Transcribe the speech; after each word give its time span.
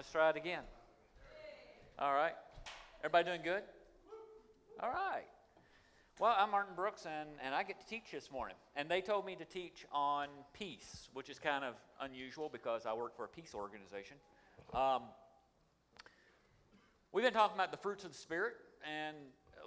Let's 0.00 0.12
try 0.12 0.30
it 0.30 0.36
again. 0.36 0.62
All 1.98 2.14
right. 2.14 2.32
Everybody 3.00 3.24
doing 3.26 3.42
good? 3.44 3.62
All 4.82 4.88
right. 4.88 5.26
Well, 6.18 6.34
I'm 6.38 6.52
Martin 6.52 6.74
Brooks, 6.74 7.04
and, 7.04 7.28
and 7.44 7.54
I 7.54 7.64
get 7.64 7.78
to 7.80 7.86
teach 7.86 8.10
this 8.10 8.30
morning. 8.32 8.56
And 8.76 8.88
they 8.88 9.02
told 9.02 9.26
me 9.26 9.36
to 9.36 9.44
teach 9.44 9.84
on 9.92 10.28
peace, 10.54 11.10
which 11.12 11.28
is 11.28 11.38
kind 11.38 11.66
of 11.66 11.74
unusual 12.00 12.48
because 12.50 12.86
I 12.86 12.94
work 12.94 13.14
for 13.14 13.26
a 13.26 13.28
peace 13.28 13.52
organization. 13.54 14.16
Um, 14.72 15.02
we've 17.12 17.22
been 17.26 17.34
talking 17.34 17.56
about 17.58 17.70
the 17.70 17.76
fruits 17.76 18.02
of 18.04 18.12
the 18.12 18.16
Spirit 18.16 18.54
and 18.90 19.18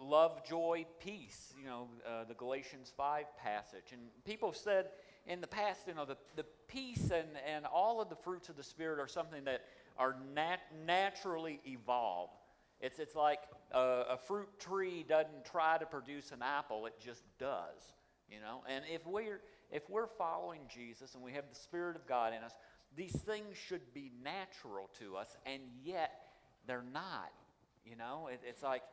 love, 0.02 0.43
joy, 0.50 0.88
peace, 1.00 1.54
you 1.61 1.68
know, 1.68 1.89
uh, 2.07 2.23
the 2.23 2.34
Galatians 2.34 2.91
5 2.97 3.25
passage. 3.38 3.91
And 3.91 4.02
people 4.25 4.52
said 4.52 4.88
in 5.27 5.41
the 5.41 5.47
past, 5.47 5.81
you 5.88 5.93
know, 5.93 6.05
the, 6.05 6.17
the 6.35 6.45
peace 6.67 7.11
and, 7.13 7.27
and 7.47 7.67
all 7.67 8.02
of 8.02 8.09
the 8.09 8.15
fruits 8.15 8.49
of 8.49 8.57
the 8.57 8.63
Spirit 8.63 8.99
are 8.99 9.07
something 9.07 9.43
that 9.43 9.61
are 9.97 10.15
nat- 10.33 10.71
naturally 10.85 11.59
evolve. 11.65 12.29
It's, 12.79 12.99
it's 12.99 13.15
like 13.15 13.39
a, 13.71 14.03
a 14.11 14.17
fruit 14.17 14.59
tree 14.59 15.05
doesn't 15.07 15.45
try 15.45 15.77
to 15.77 15.85
produce 15.85 16.31
an 16.31 16.41
apple, 16.41 16.85
it 16.85 16.93
just 16.99 17.23
does, 17.39 17.93
you 18.29 18.39
know. 18.39 18.63
And 18.70 18.84
if 18.91 19.05
we're, 19.07 19.41
if 19.71 19.89
we're 19.89 20.07
following 20.07 20.61
Jesus 20.73 21.15
and 21.15 21.23
we 21.23 21.31
have 21.34 21.45
the 21.49 21.55
Spirit 21.55 21.95
of 21.95 22.05
God 22.07 22.34
in 22.34 22.43
us, 22.43 22.53
these 22.95 23.13
things 23.13 23.57
should 23.57 23.81
be 23.93 24.11
natural 24.23 24.89
to 24.99 25.15
us, 25.15 25.35
and 25.45 25.61
yet 25.84 26.12
they're 26.67 26.84
not, 26.93 27.31
you 27.85 27.95
know. 27.95 28.27
It, 28.31 28.41
it's 28.48 28.63
like, 28.63 28.84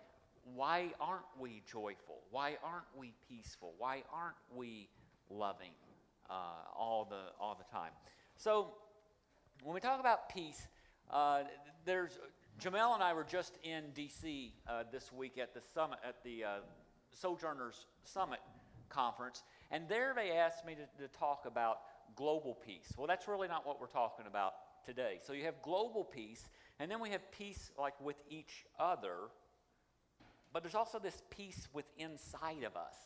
why 0.55 0.87
aren't 1.01 1.27
we 1.39 1.63
joyful? 1.71 2.21
Why 2.31 2.57
aren't 2.65 2.87
we 2.97 3.13
peaceful? 3.29 3.75
Why 3.79 4.03
aren't 4.13 4.37
we 4.55 4.89
loving 5.29 5.73
uh, 6.31 6.35
all, 6.77 7.07
the, 7.09 7.33
all 7.39 7.57
the 7.57 7.71
time? 7.71 7.93
So, 8.37 8.69
when 9.63 9.75
we 9.75 9.81
talk 9.81 10.01
about 10.01 10.31
peace, 10.31 10.67
uh, 11.13 11.43
there's 11.85 12.19
Jamel 12.61 12.95
and 12.95 13.03
I 13.03 13.13
were 13.15 13.25
just 13.25 13.59
in 13.63 13.85
D.C. 13.95 14.53
Uh, 14.69 14.85
this 14.93 15.13
week 15.13 15.39
at 15.39 15.55
the 15.55 15.61
summit, 15.75 15.99
at 16.07 16.23
the 16.25 16.45
uh, 16.45 16.49
Sojourners 17.11 17.87
Summit 18.05 18.41
conference, 18.89 19.43
and 19.71 19.89
there 19.89 20.13
they 20.15 20.33
asked 20.33 20.67
me 20.67 20.75
to, 20.75 21.03
to 21.03 21.09
talk 21.19 21.45
about 21.47 21.79
global 22.17 22.55
peace. 22.55 22.93
Well, 22.97 23.07
that's 23.07 23.29
really 23.29 23.49
not 23.49 23.67
what 23.67 23.81
we're 23.81 23.87
talking 23.87 24.27
about 24.27 24.53
today. 24.85 25.21
So 25.27 25.33
you 25.33 25.45
have 25.45 25.63
global 25.63 26.05
peace, 26.05 26.49
and 26.79 26.91
then 26.91 27.01
we 27.01 27.11
have 27.11 27.31
peace 27.33 27.71
like 27.79 27.99
with 28.01 28.17
each 28.29 28.65
other, 28.79 29.15
but 30.53 30.63
there's 30.63 30.75
also 30.75 30.99
this 30.99 31.23
peace 31.31 31.69
with 31.73 31.87
inside 31.97 32.65
of 32.65 32.77
us 32.77 32.97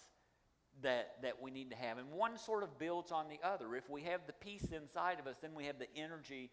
that, 0.82 1.16
that 1.22 1.40
we 1.40 1.50
need 1.50 1.70
to 1.70 1.76
have. 1.76 1.98
And 1.98 2.10
one 2.10 2.36
sort 2.38 2.62
of 2.62 2.78
builds 2.78 3.12
on 3.12 3.26
the 3.28 3.38
other. 3.46 3.74
If 3.76 3.88
we 3.88 4.02
have 4.02 4.22
the 4.26 4.32
peace 4.32 4.66
inside 4.72 5.20
of 5.20 5.26
us, 5.26 5.36
then 5.40 5.54
we 5.54 5.66
have 5.66 5.78
the 5.78 5.94
energy 5.96 6.50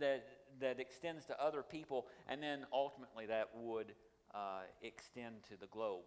that, 0.00 0.24
that 0.60 0.80
extends 0.80 1.24
to 1.26 1.42
other 1.42 1.62
people, 1.62 2.06
and 2.28 2.42
then 2.42 2.66
ultimately 2.72 3.26
that 3.26 3.50
would 3.54 3.94
uh, 4.34 4.62
extend 4.82 5.36
to 5.48 5.56
the 5.58 5.66
globe. 5.66 6.04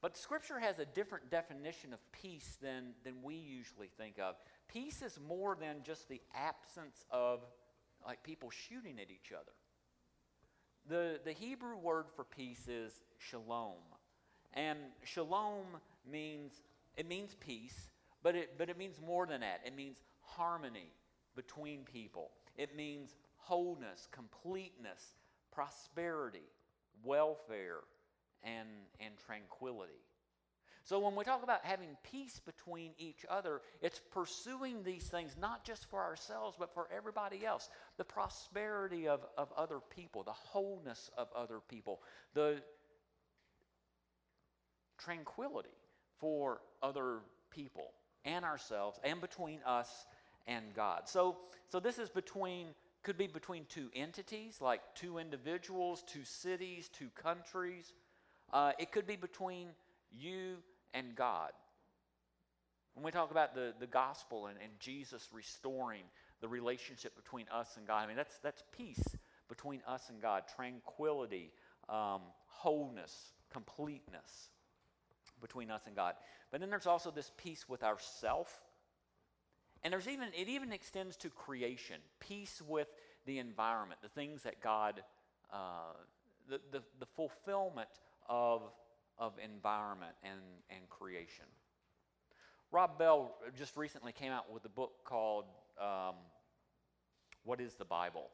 But 0.00 0.16
Scripture 0.16 0.58
has 0.58 0.80
a 0.80 0.84
different 0.84 1.30
definition 1.30 1.92
of 1.92 2.00
peace 2.10 2.58
than, 2.60 2.94
than 3.04 3.22
we 3.22 3.36
usually 3.36 3.88
think 3.96 4.18
of. 4.18 4.34
Peace 4.66 5.00
is 5.00 5.18
more 5.26 5.56
than 5.58 5.76
just 5.84 6.08
the 6.08 6.20
absence 6.34 7.04
of 7.10 7.40
like 8.04 8.22
people 8.24 8.50
shooting 8.50 8.98
at 8.98 9.10
each 9.10 9.32
other. 9.32 9.52
The, 10.88 11.20
the 11.24 11.32
Hebrew 11.32 11.76
word 11.76 12.06
for 12.16 12.24
peace 12.24 12.66
is 12.66 13.00
shalom. 13.18 13.78
And 14.54 14.78
shalom 15.04 15.64
means 16.10 16.62
it 16.96 17.08
means 17.08 17.36
peace, 17.38 17.90
but 18.22 18.34
it, 18.34 18.58
but 18.58 18.68
it 18.68 18.76
means 18.76 19.00
more 19.00 19.24
than 19.24 19.40
that. 19.40 19.60
It 19.64 19.74
means 19.76 19.98
harmony 20.20 20.92
between 21.36 21.84
people. 21.84 22.30
It 22.56 22.76
means 22.76 23.14
wholeness, 23.42 24.08
completeness, 24.10 25.14
prosperity, 25.52 26.48
welfare, 27.04 27.80
and, 28.42 28.68
and 29.00 29.14
tranquility. 29.26 29.92
So 30.84 30.98
when 30.98 31.14
we 31.14 31.22
talk 31.22 31.44
about 31.44 31.64
having 31.64 31.96
peace 32.02 32.40
between 32.44 32.92
each 32.98 33.24
other, 33.30 33.60
it's 33.80 34.00
pursuing 34.10 34.82
these 34.82 35.04
things 35.04 35.36
not 35.40 35.64
just 35.64 35.88
for 35.88 36.00
ourselves, 36.00 36.56
but 36.58 36.74
for 36.74 36.88
everybody 36.94 37.46
else. 37.46 37.68
The 37.98 38.04
prosperity 38.04 39.06
of, 39.06 39.20
of 39.38 39.52
other 39.56 39.78
people, 39.94 40.24
the 40.24 40.32
wholeness 40.32 41.08
of 41.16 41.28
other 41.36 41.60
people, 41.68 42.00
the 42.34 42.62
tranquility 44.98 45.76
for 46.18 46.60
other 46.82 47.18
people 47.50 47.92
and 48.24 48.44
ourselves 48.44 48.98
and 49.04 49.20
between 49.20 49.60
us 49.64 50.06
and 50.46 50.64
God. 50.74 51.08
So, 51.08 51.38
so 51.68 51.78
this 51.78 51.98
is 51.98 52.08
between, 52.08 52.68
could 53.02 53.18
be 53.18 53.26
between 53.26 53.64
two 53.68 53.88
entities, 53.94 54.60
like 54.60 54.80
two 54.94 55.18
individuals, 55.18 56.04
two 56.06 56.24
cities, 56.24 56.88
two 56.88 57.08
countries. 57.20 57.92
Uh, 58.52 58.72
it 58.78 58.92
could 58.92 59.06
be 59.06 59.16
between 59.16 59.68
you 60.10 60.56
and 60.94 61.14
God. 61.16 61.50
When 62.94 63.04
we 63.04 63.10
talk 63.10 63.30
about 63.30 63.54
the, 63.54 63.72
the 63.80 63.86
gospel 63.86 64.46
and, 64.46 64.58
and 64.62 64.70
Jesus 64.78 65.28
restoring 65.32 66.02
the 66.40 66.48
relationship 66.48 67.16
between 67.16 67.46
us 67.52 67.76
and 67.76 67.86
God, 67.86 68.04
I 68.04 68.06
mean, 68.06 68.16
that's, 68.16 68.36
that's 68.42 68.62
peace 68.76 69.02
between 69.48 69.80
us 69.86 70.10
and 70.10 70.20
God, 70.20 70.44
tranquility, 70.54 71.50
um, 71.88 72.20
wholeness, 72.46 73.32
completeness 73.50 74.50
between 75.40 75.70
us 75.70 75.82
and 75.86 75.96
God. 75.96 76.14
But 76.50 76.60
then 76.60 76.70
there's 76.70 76.86
also 76.86 77.10
this 77.10 77.32
peace 77.36 77.68
with 77.68 77.82
ourself. 77.82 78.60
And 79.84 79.92
there's 79.92 80.08
even 80.08 80.28
it 80.38 80.48
even 80.48 80.72
extends 80.72 81.16
to 81.18 81.30
creation, 81.30 81.96
peace 82.20 82.62
with 82.66 82.88
the 83.26 83.38
environment, 83.38 84.00
the 84.02 84.08
things 84.08 84.42
that 84.42 84.60
God, 84.60 85.02
uh, 85.52 85.94
the, 86.48 86.60
the, 86.70 86.82
the 87.00 87.06
fulfillment 87.06 87.88
of, 88.28 88.62
of 89.18 89.32
environment 89.42 90.12
and, 90.22 90.40
and 90.70 90.88
creation. 90.88 91.44
Rob 92.70 92.98
Bell 92.98 93.34
just 93.56 93.76
recently 93.76 94.12
came 94.12 94.32
out 94.32 94.52
with 94.52 94.64
a 94.64 94.68
book 94.68 94.92
called 95.04 95.44
um, 95.80 96.14
What 97.44 97.60
is 97.60 97.74
the 97.74 97.84
Bible? 97.84 98.30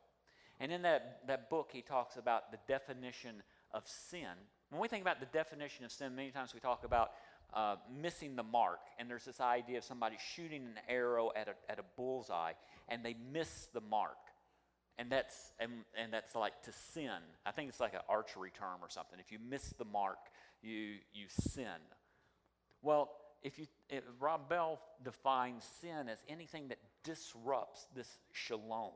And 0.60 0.72
in 0.72 0.82
that, 0.82 1.20
that 1.26 1.50
book, 1.50 1.70
he 1.72 1.82
talks 1.82 2.16
about 2.16 2.50
the 2.50 2.58
definition 2.66 3.42
of 3.72 3.82
sin 3.86 4.36
when 4.70 4.80
we 4.82 4.88
think 4.88 5.02
about 5.02 5.20
the 5.20 5.26
definition 5.26 5.84
of 5.84 5.92
sin, 5.92 6.14
many 6.14 6.30
times 6.30 6.52
we 6.52 6.60
talk 6.60 6.84
about 6.84 7.12
uh, 7.54 7.76
missing 8.00 8.36
the 8.36 8.42
mark, 8.42 8.80
and 8.98 9.08
there's 9.08 9.24
this 9.24 9.40
idea 9.40 9.78
of 9.78 9.84
somebody 9.84 10.16
shooting 10.34 10.62
an 10.62 10.82
arrow 10.88 11.30
at 11.34 11.48
a, 11.48 11.54
at 11.70 11.78
a 11.78 11.84
bullseye, 11.96 12.52
and 12.88 13.04
they 13.04 13.16
miss 13.32 13.68
the 13.72 13.80
mark. 13.80 14.16
And 14.98 15.10
that's, 15.10 15.52
and, 15.60 15.70
and 15.96 16.12
that's 16.12 16.34
like 16.34 16.60
to 16.64 16.72
sin. 16.92 17.20
I 17.46 17.52
think 17.52 17.68
it's 17.68 17.80
like 17.80 17.94
an 17.94 18.00
archery 18.08 18.50
term 18.50 18.80
or 18.82 18.90
something. 18.90 19.18
If 19.20 19.30
you 19.30 19.38
miss 19.38 19.72
the 19.78 19.84
mark, 19.84 20.18
you, 20.60 20.96
you 21.12 21.26
sin. 21.28 21.78
Well, 22.82 23.10
if 23.42 23.58
you, 23.58 23.66
Rob 24.18 24.48
Bell 24.48 24.80
defines 25.04 25.64
sin 25.80 26.08
as 26.08 26.18
anything 26.28 26.68
that 26.68 26.78
disrupts 27.04 27.86
this 27.94 28.18
shalom 28.32 28.92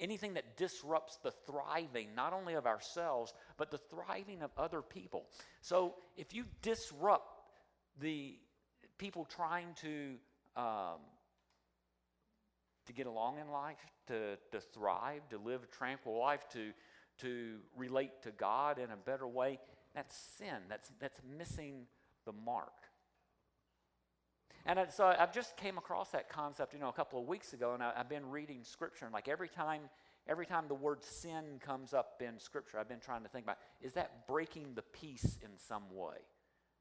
anything 0.00 0.34
that 0.34 0.56
disrupts 0.56 1.18
the 1.22 1.32
thriving, 1.46 2.14
not 2.14 2.32
only 2.32 2.54
of 2.54 2.66
ourselves, 2.66 3.34
but 3.56 3.70
the 3.70 3.78
thriving 3.78 4.42
of 4.42 4.50
other 4.56 4.82
people. 4.82 5.26
So 5.60 5.94
if 6.16 6.32
you 6.32 6.44
disrupt 6.62 7.37
the 8.00 8.36
people 8.98 9.24
trying 9.24 9.68
to, 9.82 10.14
um, 10.56 11.00
to 12.86 12.92
get 12.92 13.06
along 13.06 13.38
in 13.38 13.50
life, 13.50 13.78
to, 14.08 14.36
to 14.52 14.60
thrive, 14.60 15.22
to 15.30 15.38
live 15.38 15.62
a 15.62 15.66
tranquil 15.66 16.18
life, 16.18 16.46
to, 16.52 16.72
to 17.18 17.56
relate 17.76 18.22
to 18.22 18.30
God 18.32 18.78
in 18.78 18.90
a 18.90 18.96
better 18.96 19.26
way, 19.26 19.58
that's 19.94 20.16
sin. 20.38 20.56
That's, 20.68 20.90
that's 21.00 21.20
missing 21.36 21.86
the 22.24 22.32
mark. 22.32 22.72
And 24.66 24.78
so 24.90 25.14
I've 25.18 25.32
just 25.32 25.56
came 25.56 25.78
across 25.78 26.10
that 26.10 26.28
concept, 26.28 26.74
you 26.74 26.80
know, 26.80 26.88
a 26.88 26.92
couple 26.92 27.18
of 27.18 27.26
weeks 27.26 27.52
ago, 27.54 27.72
and 27.72 27.82
I, 27.82 27.92
have 27.96 28.08
been 28.08 28.28
reading 28.28 28.60
Scripture, 28.62 29.06
and 29.06 29.14
like 29.14 29.26
every 29.26 29.48
time, 29.48 29.82
every 30.28 30.44
time 30.44 30.64
the 30.68 30.74
word 30.74 31.02
sin 31.02 31.58
comes 31.58 31.94
up 31.94 32.20
in 32.20 32.38
Scripture, 32.38 32.78
I've 32.78 32.88
been 32.88 33.00
trying 33.00 33.22
to 33.22 33.28
think 33.28 33.46
about 33.46 33.58
is 33.80 33.94
that 33.94 34.26
breaking 34.26 34.74
the 34.74 34.82
peace 34.82 35.38
in 35.42 35.50
some 35.56 35.84
way? 35.94 36.18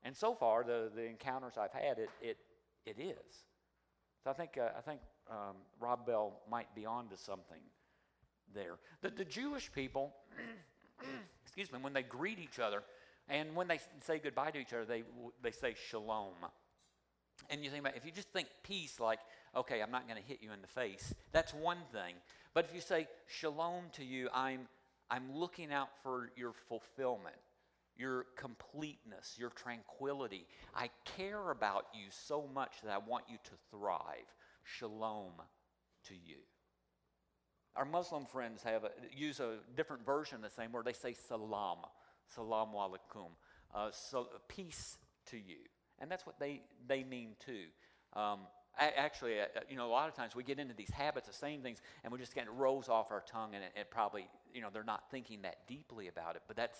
And 0.03 0.15
so 0.15 0.33
far, 0.33 0.63
the, 0.63 0.89
the 0.95 1.05
encounters 1.05 1.53
I've 1.57 1.73
had, 1.73 1.99
it, 1.99 2.09
it, 2.21 2.38
it 2.85 2.99
is. 2.99 3.45
So 4.23 4.29
I 4.29 4.33
think, 4.33 4.57
uh, 4.57 4.69
I 4.77 4.81
think 4.81 5.01
um, 5.29 5.55
Rob 5.79 6.05
Bell 6.05 6.39
might 6.49 6.73
be 6.75 6.85
onto 6.85 7.15
something 7.17 7.61
there. 8.53 8.75
The, 9.01 9.09
the 9.09 9.25
Jewish 9.25 9.71
people, 9.71 10.13
excuse 11.45 11.71
me, 11.71 11.79
when 11.81 11.94
they 11.94 12.03
greet 12.03 12.39
each 12.39 12.59
other, 12.59 12.83
and 13.29 13.55
when 13.55 13.67
they 13.67 13.79
say 14.05 14.19
goodbye 14.19 14.51
to 14.51 14.59
each 14.59 14.73
other, 14.73 14.85
they, 14.85 15.03
they 15.41 15.51
say 15.51 15.75
shalom. 15.89 16.33
And 17.50 17.63
you 17.63 17.69
think 17.69 17.81
about 17.81 17.95
if 17.97 18.05
you 18.05 18.11
just 18.11 18.29
think 18.29 18.47
peace 18.63 19.00
like, 19.00 19.19
okay, 19.55 19.81
I'm 19.81 19.91
not 19.91 20.07
going 20.07 20.21
to 20.21 20.27
hit 20.27 20.39
you 20.41 20.51
in 20.51 20.61
the 20.61 20.67
face, 20.67 21.13
that's 21.31 21.53
one 21.53 21.79
thing. 21.91 22.15
But 22.53 22.65
if 22.65 22.73
you 22.73 22.81
say 22.81 23.07
shalom 23.27 23.85
to 23.93 24.03
you, 24.03 24.29
I'm 24.33 24.67
I'm 25.09 25.33
looking 25.33 25.71
out 25.71 25.89
for 26.03 26.31
your 26.35 26.51
fulfillment, 26.67 27.35
your 27.97 28.25
completeness, 28.38 29.35
your 29.38 29.49
tranquility. 29.49 30.45
I 30.75 30.89
care 31.17 31.51
about 31.51 31.85
you 31.94 32.07
so 32.09 32.47
much 32.53 32.73
that 32.83 32.91
I 32.91 32.97
want 32.97 33.25
you 33.29 33.38
to 33.44 33.51
thrive. 33.71 34.27
Shalom 34.63 35.33
to 36.07 36.13
you. 36.13 36.38
our 37.75 37.85
Muslim 37.85 38.25
friends 38.25 38.63
have 38.63 38.83
a, 38.83 38.89
use 39.15 39.39
a 39.39 39.57
different 39.75 40.05
version 40.05 40.38
of 40.38 40.41
the 40.41 40.49
same 40.49 40.71
word. 40.71 40.85
They 40.85 40.94
say 40.94 41.13
salam, 41.13 41.77
salam 42.35 42.69
alaikum, 42.69 43.29
uh, 43.73 43.89
so, 43.91 44.27
peace 44.47 44.97
to 45.27 45.38
you. 45.38 45.57
And 46.00 46.11
that's 46.11 46.25
what 46.25 46.39
they, 46.39 46.61
they 46.88 47.03
mean 47.03 47.35
too. 47.39 47.65
Um, 48.13 48.41
actually, 48.79 49.39
uh, 49.39 49.45
you 49.69 49.75
know, 49.75 49.88
a 49.88 49.91
lot 49.91 50.09
of 50.09 50.15
times 50.15 50.35
we 50.35 50.43
get 50.43 50.59
into 50.59 50.73
these 50.73 50.89
habits 50.89 51.27
of 51.27 51.35
saying 51.35 51.61
things 51.61 51.81
and 52.03 52.11
we 52.11 52.19
just 52.19 52.33
get 52.33 52.45
it 52.45 52.51
rolls 52.51 52.89
off 52.89 53.11
our 53.11 53.23
tongue 53.27 53.55
and 53.55 53.63
it, 53.63 53.71
it, 53.79 53.91
probably, 53.91 54.27
you 54.53 54.61
know, 54.61 54.69
they're 54.71 54.83
not 54.83 55.03
thinking 55.11 55.43
that 55.43 55.67
deeply 55.67 56.07
about 56.07 56.35
it. 56.35 56.41
But 56.47 56.55
that's, 56.57 56.77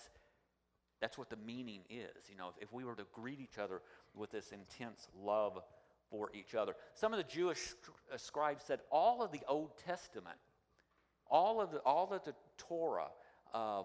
that's 1.00 1.16
what 1.16 1.30
the 1.30 1.36
meaning 1.36 1.80
is. 1.88 2.28
You 2.30 2.36
know, 2.36 2.48
if, 2.56 2.64
if 2.64 2.72
we 2.72 2.84
were 2.84 2.94
to 2.96 3.06
greet 3.12 3.40
each 3.40 3.58
other 3.58 3.80
with 4.14 4.30
this 4.30 4.52
intense 4.52 5.08
love 5.22 5.60
for 6.10 6.30
each 6.34 6.54
other. 6.54 6.74
Some 6.94 7.12
of 7.12 7.18
the 7.18 7.30
Jewish 7.32 7.74
uh, 8.12 8.16
scribes 8.16 8.64
said 8.64 8.80
all 8.90 9.22
of 9.22 9.32
the 9.32 9.40
Old 9.46 9.70
Testament, 9.86 10.36
all 11.30 11.60
of 11.60 11.70
the, 11.70 11.78
all 11.78 12.12
of 12.12 12.24
the 12.24 12.34
Torah, 12.56 13.08
um, 13.54 13.84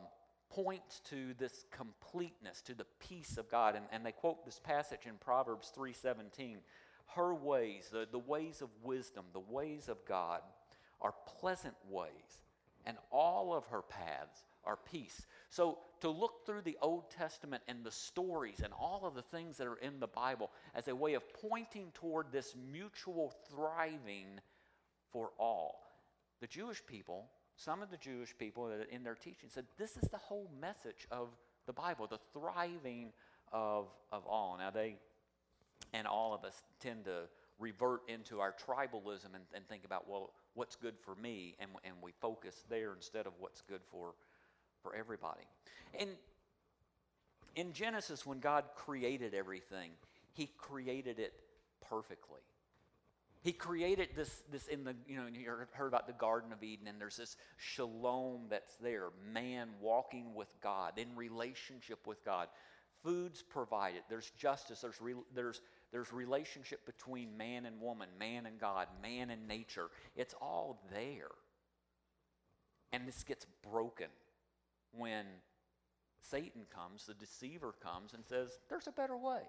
points 0.49 1.01
to 1.09 1.33
this 1.37 1.65
completeness, 1.71 2.61
to 2.61 2.75
the 2.75 2.85
peace 2.99 3.37
of 3.37 3.49
God. 3.49 3.75
And, 3.75 3.85
and 3.91 4.05
they 4.05 4.11
quote 4.11 4.45
this 4.45 4.59
passage 4.59 5.01
in 5.05 5.15
Proverbs 5.19 5.71
3:17. 5.75 6.57
Her 7.15 7.35
ways, 7.35 7.89
the, 7.91 8.07
the 8.09 8.19
ways 8.19 8.61
of 8.61 8.69
wisdom, 8.81 9.25
the 9.33 9.39
ways 9.39 9.89
of 9.89 9.97
God, 10.05 10.41
are 11.01 11.13
pleasant 11.39 11.75
ways, 11.89 12.43
and 12.85 12.97
all 13.11 13.53
of 13.53 13.67
her 13.67 13.81
paths 13.81 14.43
are 14.65 14.77
peace. 14.77 15.25
So 15.53 15.77
to 16.01 16.09
look 16.09 16.45
through 16.45 16.61
the 16.63 16.77
Old 16.81 17.11
Testament 17.11 17.61
and 17.67 17.83
the 17.83 17.91
stories 17.91 18.61
and 18.63 18.73
all 18.73 19.01
of 19.03 19.13
the 19.13 19.21
things 19.21 19.57
that 19.57 19.67
are 19.67 19.75
in 19.75 19.99
the 19.99 20.07
Bible 20.07 20.49
as 20.73 20.87
a 20.87 20.95
way 20.95 21.13
of 21.13 21.23
pointing 21.33 21.91
toward 21.93 22.31
this 22.31 22.55
mutual 22.71 23.33
thriving 23.51 24.39
for 25.11 25.29
all. 25.37 25.75
The 26.41 26.47
Jewish 26.47 26.83
people 26.85 27.27
some 27.55 27.83
of 27.83 27.91
the 27.91 27.97
Jewish 27.97 28.35
people 28.37 28.71
in 28.91 29.03
their 29.03 29.15
teaching 29.15 29.49
said 29.49 29.65
this 29.77 29.95
is 29.95 30.09
the 30.09 30.17
whole 30.17 30.49
message 30.59 31.07
of 31.11 31.29
the 31.67 31.73
Bible, 31.73 32.07
the 32.07 32.19
thriving 32.33 33.11
of, 33.51 33.87
of 34.11 34.25
all. 34.25 34.57
Now, 34.57 34.71
they 34.71 34.95
and 35.93 36.07
all 36.07 36.33
of 36.33 36.43
us 36.43 36.63
tend 36.79 37.05
to 37.05 37.23
revert 37.59 38.01
into 38.07 38.39
our 38.39 38.53
tribalism 38.53 39.35
and, 39.35 39.43
and 39.53 39.67
think 39.69 39.85
about, 39.85 40.09
well, 40.09 40.33
what's 40.55 40.75
good 40.75 40.95
for 41.05 41.13
me? 41.15 41.55
And, 41.59 41.69
and 41.83 41.93
we 42.01 42.11
focus 42.19 42.63
there 42.69 42.93
instead 42.93 43.27
of 43.27 43.33
what's 43.39 43.61
good 43.61 43.81
for, 43.91 44.15
for 44.83 44.95
everybody. 44.95 45.47
And 45.99 46.09
in 47.55 47.73
Genesis, 47.73 48.25
when 48.25 48.39
God 48.39 48.65
created 48.75 49.33
everything, 49.33 49.91
He 50.33 50.51
created 50.57 51.17
it 51.17 51.33
perfectly. 51.89 52.41
He 53.41 53.51
created 53.51 54.09
this, 54.15 54.43
this 54.51 54.67
in 54.67 54.85
the, 54.85 54.95
you 55.05 55.17
know, 55.17 55.25
you 55.27 55.51
heard 55.73 55.87
about 55.87 56.07
the 56.07 56.13
Garden 56.13 56.53
of 56.53 56.63
Eden, 56.63 56.87
and 56.87 56.99
there's 56.99 57.17
this 57.17 57.35
shalom 57.57 58.43
that's 58.49 58.75
there, 58.77 59.09
man 59.33 59.69
walking 59.81 60.33
with 60.33 60.47
God, 60.61 60.93
in 60.97 61.13
relationship 61.15 62.07
with 62.07 62.23
God. 62.23 62.47
Food's 63.03 63.41
provided, 63.41 64.01
there's 64.09 64.31
justice, 64.37 64.79
there's, 64.79 65.01
re, 65.01 65.13
there's, 65.35 65.59
there's 65.91 66.13
relationship 66.13 66.85
between 66.85 67.35
man 67.35 67.65
and 67.65 67.81
woman, 67.81 68.07
man 68.17 68.45
and 68.45 68.57
God, 68.57 68.87
man 69.01 69.29
and 69.29 69.45
nature. 69.45 69.89
It's 70.15 70.33
all 70.41 70.81
there. 70.89 71.31
And 72.93 73.05
this 73.05 73.25
gets 73.25 73.45
broken 73.69 74.07
when 74.95 75.25
Satan 76.21 76.63
comes, 76.73 77.05
the 77.05 77.13
deceiver 77.13 77.73
comes, 77.83 78.13
and 78.13 78.25
says, 78.25 78.59
There's 78.69 78.87
a 78.87 78.91
better 78.91 79.17
way. 79.17 79.41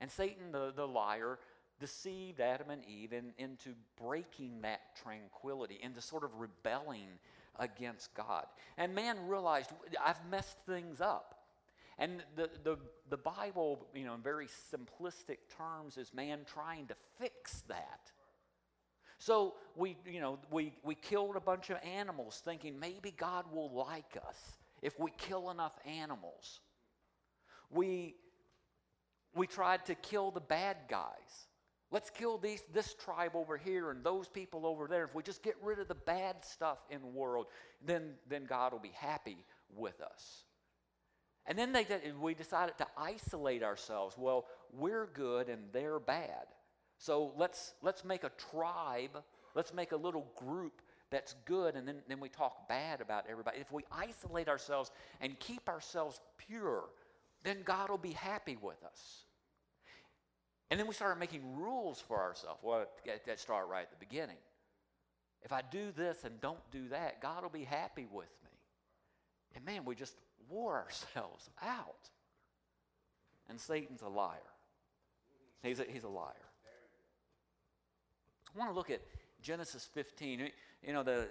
And 0.00 0.10
Satan, 0.10 0.52
the, 0.52 0.72
the 0.74 0.86
liar, 0.86 1.38
deceived 1.80 2.40
Adam 2.40 2.70
and 2.70 2.82
Eve 2.84 3.12
in, 3.12 3.32
into 3.38 3.70
breaking 4.02 4.62
that 4.62 4.80
tranquility, 5.02 5.78
into 5.82 6.00
sort 6.00 6.24
of 6.24 6.34
rebelling 6.38 7.08
against 7.58 8.14
God. 8.14 8.46
And 8.76 8.94
man 8.94 9.26
realized, 9.26 9.70
I've 10.04 10.24
messed 10.30 10.58
things 10.66 11.00
up. 11.00 11.34
And 11.98 12.22
the, 12.34 12.50
the, 12.62 12.76
the 13.08 13.16
Bible, 13.16 13.86
you 13.94 14.04
know, 14.04 14.14
in 14.14 14.20
very 14.20 14.46
simplistic 14.46 15.38
terms, 15.56 15.96
is 15.96 16.12
man 16.12 16.40
trying 16.46 16.86
to 16.88 16.94
fix 17.18 17.62
that. 17.68 18.12
So 19.18 19.54
we, 19.74 19.96
you 20.04 20.20
know, 20.20 20.38
we, 20.50 20.74
we 20.82 20.94
killed 20.94 21.36
a 21.36 21.40
bunch 21.40 21.70
of 21.70 21.78
animals 21.82 22.42
thinking 22.44 22.78
maybe 22.78 23.12
God 23.16 23.44
will 23.52 23.72
like 23.72 24.18
us 24.26 24.58
if 24.82 24.98
we 24.98 25.10
kill 25.16 25.50
enough 25.50 25.72
animals. 25.86 26.60
We, 27.70 28.14
we 29.34 29.46
tried 29.46 29.86
to 29.86 29.94
kill 29.94 30.30
the 30.30 30.40
bad 30.40 30.76
guys 30.88 31.46
Let's 31.92 32.10
kill 32.10 32.38
these, 32.38 32.64
this 32.72 32.94
tribe 32.94 33.32
over 33.34 33.56
here 33.56 33.90
and 33.90 34.02
those 34.02 34.28
people 34.28 34.66
over 34.66 34.88
there. 34.88 35.04
If 35.04 35.14
we 35.14 35.22
just 35.22 35.42
get 35.42 35.54
rid 35.62 35.78
of 35.78 35.86
the 35.86 35.94
bad 35.94 36.44
stuff 36.44 36.78
in 36.90 37.00
the 37.00 37.06
world, 37.06 37.46
then, 37.84 38.14
then 38.28 38.44
God 38.44 38.72
will 38.72 38.80
be 38.80 38.94
happy 38.94 39.38
with 39.74 40.00
us. 40.00 40.44
And 41.46 41.56
then 41.56 41.72
they, 41.72 41.86
we 42.20 42.34
decided 42.34 42.76
to 42.78 42.86
isolate 42.98 43.62
ourselves. 43.62 44.16
Well, 44.18 44.46
we're 44.72 45.06
good 45.06 45.48
and 45.48 45.62
they're 45.72 46.00
bad. 46.00 46.46
So 46.98 47.32
let's, 47.36 47.74
let's 47.82 48.04
make 48.04 48.24
a 48.24 48.30
tribe, 48.50 49.22
let's 49.54 49.74
make 49.74 49.92
a 49.92 49.96
little 49.96 50.26
group 50.34 50.80
that's 51.10 51.34
good, 51.44 51.76
and 51.76 51.86
then, 51.86 51.96
then 52.08 52.20
we 52.20 52.28
talk 52.28 52.68
bad 52.68 53.00
about 53.00 53.26
everybody. 53.28 53.58
If 53.60 53.70
we 53.70 53.84
isolate 53.92 54.48
ourselves 54.48 54.90
and 55.20 55.38
keep 55.38 55.68
ourselves 55.68 56.20
pure, 56.36 56.84
then 57.44 57.58
God 57.64 57.90
will 57.90 57.98
be 57.98 58.12
happy 58.12 58.56
with 58.60 58.82
us. 58.84 59.24
And 60.70 60.80
then 60.80 60.88
we 60.88 60.94
started 60.94 61.20
making 61.20 61.56
rules 61.56 62.00
for 62.00 62.20
ourselves. 62.20 62.58
Well, 62.62 62.86
that 63.26 63.38
start 63.38 63.68
right 63.68 63.82
at 63.82 63.90
the 63.90 64.04
beginning. 64.04 64.38
If 65.42 65.52
I 65.52 65.62
do 65.70 65.92
this 65.96 66.24
and 66.24 66.40
don't 66.40 66.58
do 66.72 66.88
that, 66.88 67.20
God 67.20 67.42
will 67.42 67.50
be 67.50 67.64
happy 67.64 68.06
with 68.10 68.32
me. 68.44 68.50
And 69.54 69.64
man, 69.64 69.84
we 69.84 69.94
just 69.94 70.16
wore 70.48 70.74
ourselves 70.84 71.48
out. 71.62 72.10
And 73.48 73.60
Satan's 73.60 74.02
a 74.02 74.08
liar. 74.08 74.38
He's 75.62 75.78
a, 75.78 75.84
he's 75.84 76.02
a 76.02 76.08
liar. 76.08 76.32
I 78.54 78.58
want 78.58 78.70
to 78.70 78.74
look 78.74 78.90
at 78.90 79.00
Genesis 79.42 79.88
15. 79.92 80.50
You 80.82 80.92
know, 80.92 81.02
the 81.02 81.28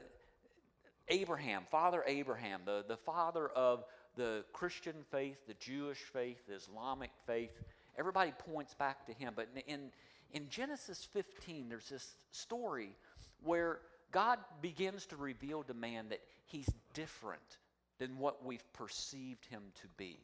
Abraham, 1.08 1.64
Father 1.70 2.04
Abraham, 2.08 2.62
the, 2.66 2.84
the 2.88 2.98
father 2.98 3.48
of 3.50 3.84
the 4.16 4.44
Christian 4.54 4.96
faith, 5.12 5.38
the 5.48 5.54
Jewish 5.56 6.00
faith, 6.00 6.38
the 6.48 6.56
Islamic 6.56 7.12
faith. 7.26 7.52
Everybody 7.98 8.32
points 8.32 8.74
back 8.74 9.06
to 9.08 9.14
him. 9.14 9.34
But 9.36 9.50
in, 9.68 9.92
in 10.32 10.50
Genesis 10.50 11.08
15, 11.14 11.70
there's 11.70 11.90
this 11.90 12.16
story 12.32 12.96
where 13.44 13.80
God 14.12 14.40
begins 14.62 15.06
to 15.08 15.16
reveal 15.16 15.64
to 15.64 15.74
man 15.74 16.10
that 16.10 16.22
he's 16.46 16.70
different 16.94 17.58
than 18.00 18.18
what 18.18 18.46
we've 18.46 18.74
perceived 18.74 19.46
him 19.46 19.62
to 19.82 19.88
be. 19.98 20.20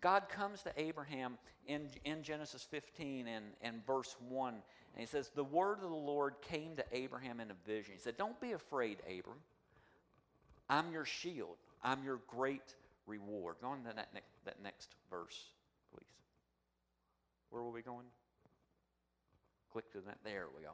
God 0.00 0.28
comes 0.28 0.62
to 0.62 0.72
Abraham 0.76 1.38
in, 1.66 1.88
in 2.04 2.22
Genesis 2.22 2.66
15 2.70 3.28
and, 3.28 3.44
and 3.62 3.86
verse 3.86 4.16
1, 4.28 4.54
and 4.94 5.00
he 5.00 5.06
says, 5.06 5.30
The 5.34 5.44
word 5.44 5.78
of 5.82 5.90
the 5.90 5.96
Lord 5.96 6.34
came 6.42 6.76
to 6.76 6.84
Abraham 6.92 7.40
in 7.40 7.50
a 7.50 7.66
vision. 7.66 7.94
He 7.94 8.00
said, 8.00 8.16
Don't 8.16 8.40
be 8.40 8.52
afraid, 8.52 8.98
Abram. 9.06 9.38
I'm 10.68 10.92
your 10.92 11.04
shield, 11.04 11.56
I'm 11.82 12.04
your 12.04 12.20
great 12.26 12.74
reward. 13.06 13.56
Go 13.60 13.68
on 13.68 13.78
to 13.84 13.94
that, 13.94 14.14
ne- 14.14 14.20
that 14.44 14.62
next 14.62 14.94
verse. 15.10 15.50
Please. 15.92 16.06
Where 17.50 17.62
were 17.62 17.70
we 17.70 17.82
going? 17.82 18.06
Click 19.72 19.90
to 19.92 20.00
that. 20.00 20.18
There 20.24 20.46
we 20.56 20.62
go. 20.62 20.72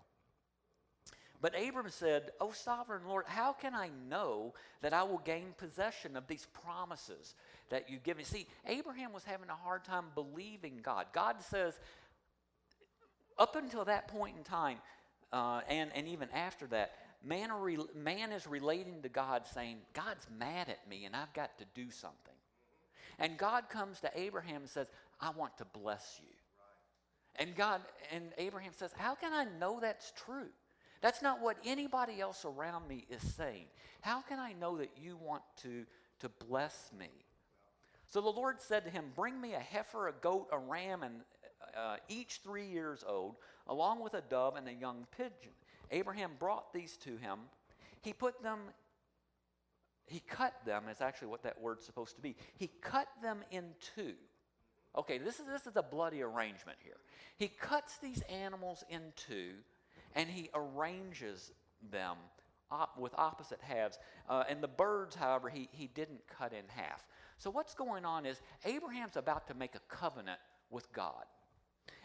But 1.40 1.54
Abram 1.56 1.88
said, 1.88 2.32
O 2.40 2.50
sovereign 2.50 3.02
Lord, 3.06 3.24
how 3.26 3.52
can 3.52 3.74
I 3.74 3.90
know 4.08 4.54
that 4.82 4.92
I 4.92 5.04
will 5.04 5.18
gain 5.18 5.54
possession 5.56 6.16
of 6.16 6.26
these 6.26 6.48
promises 6.64 7.34
that 7.70 7.88
you 7.88 7.98
give 8.02 8.16
me? 8.16 8.24
See, 8.24 8.46
Abraham 8.66 9.12
was 9.12 9.22
having 9.22 9.48
a 9.48 9.54
hard 9.54 9.84
time 9.84 10.06
believing 10.16 10.80
God. 10.82 11.06
God 11.12 11.36
says, 11.40 11.78
up 13.38 13.56
until 13.56 13.84
that 13.84 14.08
point 14.08 14.36
in 14.36 14.44
time, 14.44 14.78
uh, 15.32 15.60
and, 15.68 15.90
and 15.94 16.08
even 16.08 16.28
after 16.30 16.66
that, 16.68 16.92
man, 17.24 17.52
re- 17.52 17.78
man 17.94 18.32
is 18.32 18.46
relating 18.46 19.02
to 19.02 19.08
God 19.08 19.46
saying, 19.46 19.78
God's 19.92 20.26
mad 20.38 20.68
at 20.68 20.88
me 20.88 21.04
and 21.04 21.14
I've 21.14 21.32
got 21.34 21.58
to 21.58 21.64
do 21.74 21.90
something. 21.90 22.34
And 23.18 23.36
God 23.36 23.68
comes 23.68 24.00
to 24.00 24.10
Abraham 24.14 24.62
and 24.62 24.70
says, 24.70 24.86
I 25.20 25.30
want 25.30 25.58
to 25.58 25.64
bless 25.64 26.20
you. 26.22 26.28
And 27.36 27.54
God 27.54 27.80
and 28.12 28.32
Abraham 28.36 28.72
says, 28.74 28.92
How 28.96 29.14
can 29.14 29.32
I 29.32 29.46
know 29.58 29.78
that's 29.80 30.12
true? 30.16 30.48
That's 31.00 31.22
not 31.22 31.40
what 31.40 31.56
anybody 31.64 32.20
else 32.20 32.44
around 32.44 32.88
me 32.88 33.06
is 33.08 33.22
saying. 33.34 33.66
How 34.00 34.20
can 34.20 34.38
I 34.40 34.52
know 34.52 34.76
that 34.78 34.90
you 35.00 35.16
want 35.16 35.42
to, 35.62 35.84
to 36.20 36.28
bless 36.28 36.90
me? 36.98 37.10
So 38.08 38.20
the 38.20 38.28
Lord 38.28 38.60
said 38.60 38.84
to 38.84 38.90
him, 38.90 39.04
Bring 39.14 39.40
me 39.40 39.54
a 39.54 39.60
heifer, 39.60 40.08
a 40.08 40.12
goat, 40.12 40.48
a 40.50 40.58
ram, 40.58 41.02
and 41.02 41.20
uh, 41.76 41.96
each 42.08 42.40
three 42.42 42.66
years 42.66 43.04
old, 43.06 43.36
along 43.66 44.02
with 44.02 44.14
a 44.14 44.22
dove 44.22 44.56
and 44.56 44.68
a 44.68 44.72
young 44.72 45.06
pigeon. 45.16 45.52
Abraham 45.90 46.32
brought 46.38 46.72
these 46.72 46.96
to 46.98 47.16
him. 47.16 47.38
He 48.02 48.12
put 48.12 48.42
them, 48.42 48.58
he 50.06 50.20
cut 50.20 50.54
them, 50.64 50.84
is 50.90 51.00
actually 51.00 51.28
what 51.28 51.42
that 51.42 51.60
word's 51.60 51.84
supposed 51.84 52.16
to 52.16 52.22
be. 52.22 52.36
He 52.56 52.70
cut 52.80 53.08
them 53.22 53.38
in 53.50 53.64
two. 53.94 54.14
Okay, 54.96 55.18
this 55.18 55.38
is, 55.38 55.46
this 55.46 55.66
is 55.66 55.76
a 55.76 55.82
bloody 55.82 56.22
arrangement 56.22 56.78
here. 56.82 56.96
He 57.36 57.48
cuts 57.48 57.98
these 57.98 58.22
animals 58.22 58.84
in 58.88 59.00
two 59.16 59.52
and 60.14 60.28
he 60.28 60.50
arranges 60.54 61.52
them 61.92 62.16
op- 62.70 62.98
with 62.98 63.14
opposite 63.16 63.60
halves. 63.60 63.98
Uh, 64.28 64.44
and 64.48 64.62
the 64.62 64.68
birds, 64.68 65.14
however, 65.14 65.48
he, 65.48 65.68
he 65.72 65.86
didn't 65.86 66.20
cut 66.26 66.52
in 66.52 66.64
half. 66.68 67.06
So 67.38 67.50
what's 67.50 67.74
going 67.74 68.04
on 68.04 68.26
is 68.26 68.40
Abraham's 68.64 69.16
about 69.16 69.46
to 69.48 69.54
make 69.54 69.74
a 69.74 69.80
covenant 69.88 70.40
with 70.70 70.92
God. 70.92 71.24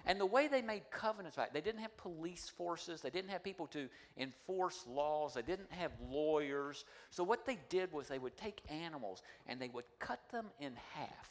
And 0.06 0.20
the 0.20 0.26
way 0.26 0.48
they 0.48 0.62
made 0.62 0.84
covenants 0.92 1.38
back, 1.38 1.54
they 1.54 1.62
didn't 1.62 1.82
have 1.82 1.96
police 1.96 2.50
forces, 2.50 3.02
they 3.02 3.10
didn't 3.10 3.32
have 3.32 3.44
people 3.44 3.68
to 3.68 3.88
enforce 4.18 4.86
laws, 4.88 5.34
they 5.34 5.42
didn't 5.42 5.72
have 5.72 5.92
lawyers. 6.10 6.84
So 7.10 7.24
what 7.24 7.46
they 7.46 7.58
did 7.70 7.94
was 7.94 8.08
they 8.08 8.20
would 8.20 8.36
take 8.36 8.62
animals 8.70 9.24
and 9.48 9.62
they 9.62 9.70
would 9.70 9.86
cut 10.00 10.20
them 10.32 10.48
in 10.60 10.74
half. 10.94 11.30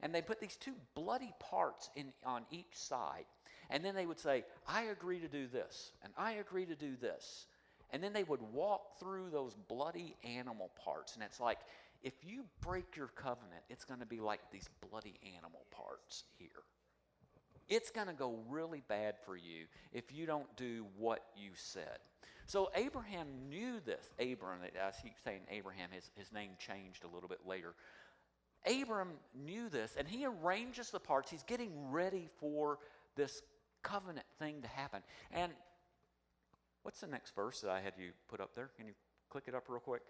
And 0.00 0.14
they 0.14 0.22
put 0.22 0.40
these 0.40 0.56
two 0.56 0.74
bloody 0.94 1.32
parts 1.40 1.90
in, 1.96 2.12
on 2.24 2.42
each 2.50 2.74
side. 2.74 3.24
And 3.70 3.84
then 3.84 3.94
they 3.94 4.06
would 4.06 4.18
say, 4.18 4.44
I 4.68 4.82
agree 4.84 5.18
to 5.20 5.28
do 5.28 5.46
this, 5.46 5.92
and 6.02 6.12
I 6.16 6.32
agree 6.32 6.66
to 6.66 6.74
do 6.74 6.96
this. 7.00 7.46
And 7.90 8.02
then 8.02 8.12
they 8.12 8.24
would 8.24 8.42
walk 8.52 8.98
through 8.98 9.30
those 9.30 9.54
bloody 9.68 10.16
animal 10.24 10.70
parts. 10.82 11.14
And 11.14 11.22
it's 11.22 11.40
like, 11.40 11.58
if 12.02 12.14
you 12.24 12.44
break 12.60 12.96
your 12.96 13.08
covenant, 13.08 13.62
it's 13.70 13.84
going 13.84 14.00
to 14.00 14.06
be 14.06 14.20
like 14.20 14.40
these 14.50 14.68
bloody 14.90 15.14
animal 15.36 15.64
parts 15.70 16.24
here. 16.38 16.48
It's 17.68 17.90
going 17.90 18.06
to 18.08 18.12
go 18.12 18.38
really 18.48 18.82
bad 18.88 19.14
for 19.24 19.36
you 19.36 19.66
if 19.92 20.12
you 20.12 20.26
don't 20.26 20.54
do 20.56 20.86
what 20.96 21.24
you 21.36 21.50
said. 21.54 21.98
So 22.46 22.70
Abraham 22.74 23.26
knew 23.48 23.80
this. 23.84 24.10
Abram, 24.18 24.58
I 24.62 24.90
keep 25.02 25.14
saying 25.24 25.40
Abraham, 25.50 25.88
his, 25.90 26.10
his 26.16 26.32
name 26.32 26.50
changed 26.58 27.04
a 27.04 27.14
little 27.14 27.28
bit 27.28 27.40
later. 27.46 27.74
Abram 28.66 29.12
knew 29.34 29.68
this, 29.68 29.94
and 29.98 30.06
he 30.06 30.26
arranges 30.26 30.90
the 30.90 31.00
parts. 31.00 31.30
He's 31.30 31.42
getting 31.42 31.90
ready 31.90 32.28
for 32.38 32.78
this 33.16 33.42
covenant 33.82 34.26
thing 34.38 34.62
to 34.62 34.68
happen. 34.68 35.02
And 35.32 35.52
what's 36.82 37.00
the 37.00 37.06
next 37.06 37.34
verse 37.34 37.60
that 37.60 37.70
I 37.70 37.80
had 37.80 37.94
you 37.98 38.10
put 38.28 38.40
up 38.40 38.54
there? 38.54 38.70
Can 38.76 38.86
you 38.86 38.94
click 39.30 39.44
it 39.46 39.54
up 39.54 39.64
real 39.68 39.80
quick? 39.80 40.02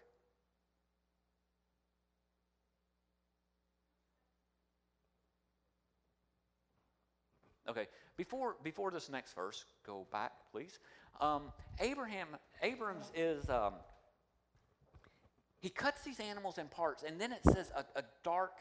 Okay, 7.72 7.86
before, 8.18 8.56
before 8.62 8.90
this 8.90 9.08
next 9.08 9.34
verse, 9.34 9.64
go 9.86 10.06
back, 10.12 10.32
please. 10.52 10.78
Um, 11.22 11.44
Abraham, 11.80 12.28
Abrams 12.60 13.10
is, 13.14 13.48
um, 13.48 13.72
he 15.58 15.70
cuts 15.70 16.02
these 16.02 16.20
animals 16.20 16.58
in 16.58 16.66
parts, 16.66 17.02
and 17.02 17.18
then 17.18 17.32
it 17.32 17.40
says 17.50 17.72
a, 17.74 17.98
a 17.98 18.02
dark 18.24 18.58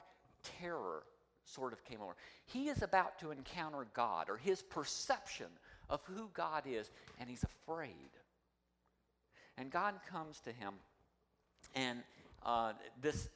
terror 0.61 1.03
sort 1.43 1.73
of 1.73 1.83
came 1.83 2.01
over. 2.01 2.15
He 2.45 2.69
is 2.69 2.83
about 2.83 3.19
to 3.19 3.31
encounter 3.31 3.85
God, 3.93 4.29
or 4.29 4.37
his 4.37 4.61
perception 4.61 5.47
of 5.89 5.99
who 6.05 6.29
God 6.33 6.63
is, 6.65 6.89
and 7.19 7.29
he's 7.29 7.43
afraid. 7.43 7.89
And 9.57 9.69
God 9.69 9.95
comes 10.09 10.39
to 10.45 10.53
him, 10.53 10.75
and 11.75 11.99
uh, 12.45 12.71
this, 13.01 13.27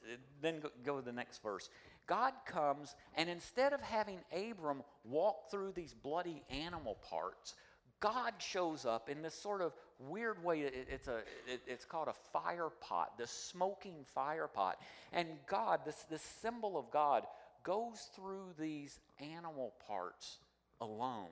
then 0.41 0.61
go, 0.61 0.69
go 0.85 0.99
to 0.99 1.05
the 1.05 1.11
next 1.11 1.43
verse. 1.43 1.69
God 2.07 2.33
comes, 2.45 2.95
and 3.15 3.29
instead 3.29 3.73
of 3.73 3.81
having 3.81 4.19
Abram 4.31 4.83
walk 5.03 5.49
through 5.49 5.71
these 5.73 5.93
bloody 5.93 6.43
animal 6.49 6.97
parts, 7.09 7.55
God 7.99 8.33
shows 8.37 8.85
up 8.85 9.09
in 9.09 9.21
this 9.21 9.33
sort 9.33 9.61
of 9.61 9.73
weird 9.99 10.43
way. 10.43 10.61
It, 10.61 10.87
it's, 10.91 11.07
a, 11.07 11.19
it, 11.47 11.61
it's 11.65 11.85
called 11.85 12.07
a 12.07 12.13
fire 12.13 12.69
pot, 12.81 13.17
the 13.17 13.25
smoking 13.25 14.05
fire 14.13 14.47
pot. 14.47 14.79
And 15.13 15.27
God, 15.47 15.81
this, 15.85 16.05
this 16.09 16.21
symbol 16.21 16.77
of 16.77 16.91
God, 16.91 17.25
goes 17.63 18.09
through 18.15 18.53
these 18.59 18.99
animal 19.19 19.73
parts 19.87 20.37
alone. 20.81 21.29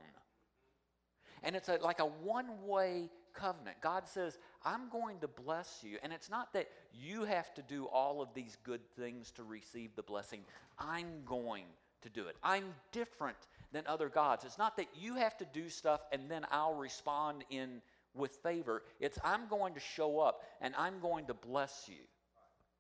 And 1.44 1.56
it's 1.56 1.70
a, 1.70 1.77
like 1.82 2.00
a 2.00 2.06
one 2.06 2.65
way 2.65 3.10
covenant. 3.34 3.77
God 3.82 4.08
says, 4.08 4.38
I'm 4.65 4.89
going 4.89 5.20
to 5.20 5.27
bless 5.27 5.84
you. 5.84 5.98
And 6.03 6.13
it's 6.13 6.29
not 6.29 6.53
that 6.53 6.70
you 6.93 7.24
have 7.25 7.53
to 7.55 7.62
do 7.62 7.86
all 7.86 8.22
of 8.22 8.34
these 8.34 8.58
good 8.63 8.82
things 8.96 9.32
to 9.32 9.43
receive 9.43 9.96
the 9.96 10.03
blessing. 10.03 10.41
I'm 10.79 11.24
going 11.25 11.65
to 12.01 12.10
do 12.10 12.27
it. 12.27 12.36
I'm 12.43 12.65
different 12.91 13.38
than 13.72 13.84
other 13.88 14.10
gods. 14.10 14.46
It's 14.46 14.58
not 14.58 14.77
that 14.77 14.88
you 14.98 15.15
have 15.15 15.38
to 15.38 15.46
do 15.53 15.70
stuff 15.70 16.01
and 16.12 16.29
then 16.29 16.46
I'll 16.51 16.75
respond 16.75 17.43
in 17.50 17.82
with 18.13 18.32
favor. 18.38 18.84
It's 19.00 19.17
I'm 19.24 19.48
going 19.48 19.74
to 19.74 19.79
show 19.79 20.20
up 20.20 20.41
and 20.62 20.74
I'm 20.77 21.00
going 21.00 21.25
to 21.27 21.34
bless 21.34 21.86
you. 21.88 22.03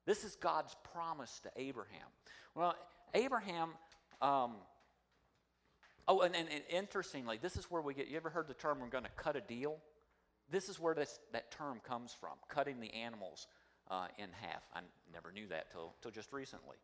This 0.05 0.23
is 0.23 0.35
God's 0.35 0.75
promise 0.93 1.39
to 1.43 1.51
Abraham. 1.55 2.07
Well, 2.55 2.75
Abraham, 3.13 3.69
um, 4.21 4.53
oh, 6.07 6.21
and, 6.21 6.35
and, 6.35 6.49
and 6.49 6.63
interestingly, 6.69 7.39
this 7.41 7.55
is 7.55 7.65
where 7.71 7.81
we 7.81 7.93
get, 7.93 8.07
you 8.07 8.17
ever 8.17 8.29
heard 8.29 8.47
the 8.47 8.53
term, 8.53 8.79
we're 8.79 8.87
going 8.87 9.05
to 9.05 9.09
cut 9.15 9.35
a 9.35 9.41
deal? 9.41 9.77
This 10.53 10.69
is 10.69 10.79
where 10.79 10.93
this, 10.93 11.19
that 11.31 11.49
term 11.49 11.81
comes 11.83 12.15
from, 12.17 12.33
cutting 12.47 12.79
the 12.79 12.93
animals 12.93 13.47
uh, 13.89 14.05
in 14.19 14.29
half. 14.39 14.61
I 14.75 14.81
never 15.11 15.31
knew 15.31 15.47
that 15.47 15.71
till, 15.71 15.95
till 16.03 16.11
just 16.11 16.31
recently. 16.31 16.77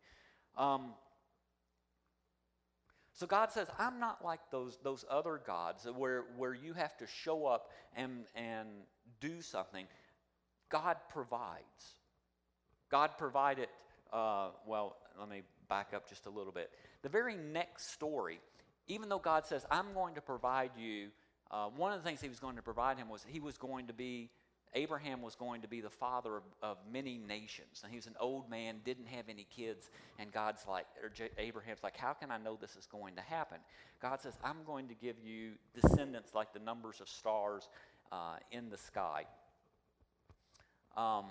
Um, 0.58 0.94
so 3.12 3.28
God 3.28 3.52
says, 3.52 3.68
I'm 3.78 4.00
not 4.00 4.24
like 4.24 4.40
those, 4.50 4.76
those 4.82 5.04
other 5.08 5.40
gods 5.46 5.86
where, 5.96 6.24
where 6.36 6.52
you 6.52 6.72
have 6.72 6.96
to 6.96 7.06
show 7.06 7.46
up 7.46 7.70
and, 7.94 8.24
and 8.34 8.68
do 9.20 9.40
something. 9.40 9.86
God 10.68 10.96
provides. 11.08 11.94
God 12.90 13.10
provided, 13.18 13.68
uh, 14.12 14.48
well, 14.66 14.96
let 15.16 15.28
me 15.28 15.42
back 15.68 15.92
up 15.94 16.08
just 16.08 16.26
a 16.26 16.30
little 16.30 16.52
bit. 16.52 16.70
The 17.02 17.08
very 17.08 17.36
next 17.36 17.92
story, 17.92 18.40
even 18.88 19.08
though 19.08 19.20
God 19.20 19.46
says, 19.46 19.64
I'm 19.70 19.94
going 19.94 20.16
to 20.16 20.20
provide 20.20 20.72
you 20.76 21.10
uh, 21.50 21.66
one 21.76 21.92
of 21.92 22.02
the 22.02 22.08
things 22.08 22.20
he 22.20 22.28
was 22.28 22.38
going 22.38 22.56
to 22.56 22.62
provide 22.62 22.96
him 22.96 23.08
was 23.08 23.24
he 23.26 23.40
was 23.40 23.58
going 23.58 23.88
to 23.88 23.92
be, 23.92 24.30
Abraham 24.74 25.20
was 25.20 25.34
going 25.34 25.62
to 25.62 25.68
be 25.68 25.80
the 25.80 25.90
father 25.90 26.36
of, 26.36 26.42
of 26.62 26.76
many 26.92 27.18
nations. 27.18 27.80
And 27.82 27.90
he 27.90 27.96
was 27.96 28.06
an 28.06 28.14
old 28.20 28.48
man, 28.48 28.76
didn't 28.84 29.06
have 29.06 29.24
any 29.28 29.46
kids. 29.54 29.90
And 30.18 30.30
God's 30.32 30.64
like, 30.68 30.86
or 31.02 31.08
J- 31.08 31.30
Abraham's 31.38 31.82
like, 31.82 31.96
how 31.96 32.12
can 32.12 32.30
I 32.30 32.38
know 32.38 32.56
this 32.60 32.76
is 32.76 32.86
going 32.86 33.16
to 33.16 33.22
happen? 33.22 33.58
God 34.00 34.20
says, 34.20 34.34
I'm 34.44 34.62
going 34.64 34.86
to 34.88 34.94
give 34.94 35.16
you 35.24 35.52
descendants 35.74 36.34
like 36.34 36.52
the 36.52 36.60
numbers 36.60 37.00
of 37.00 37.08
stars 37.08 37.68
uh, 38.12 38.36
in 38.52 38.70
the 38.70 38.78
sky. 38.78 39.24
Um, 40.96 41.24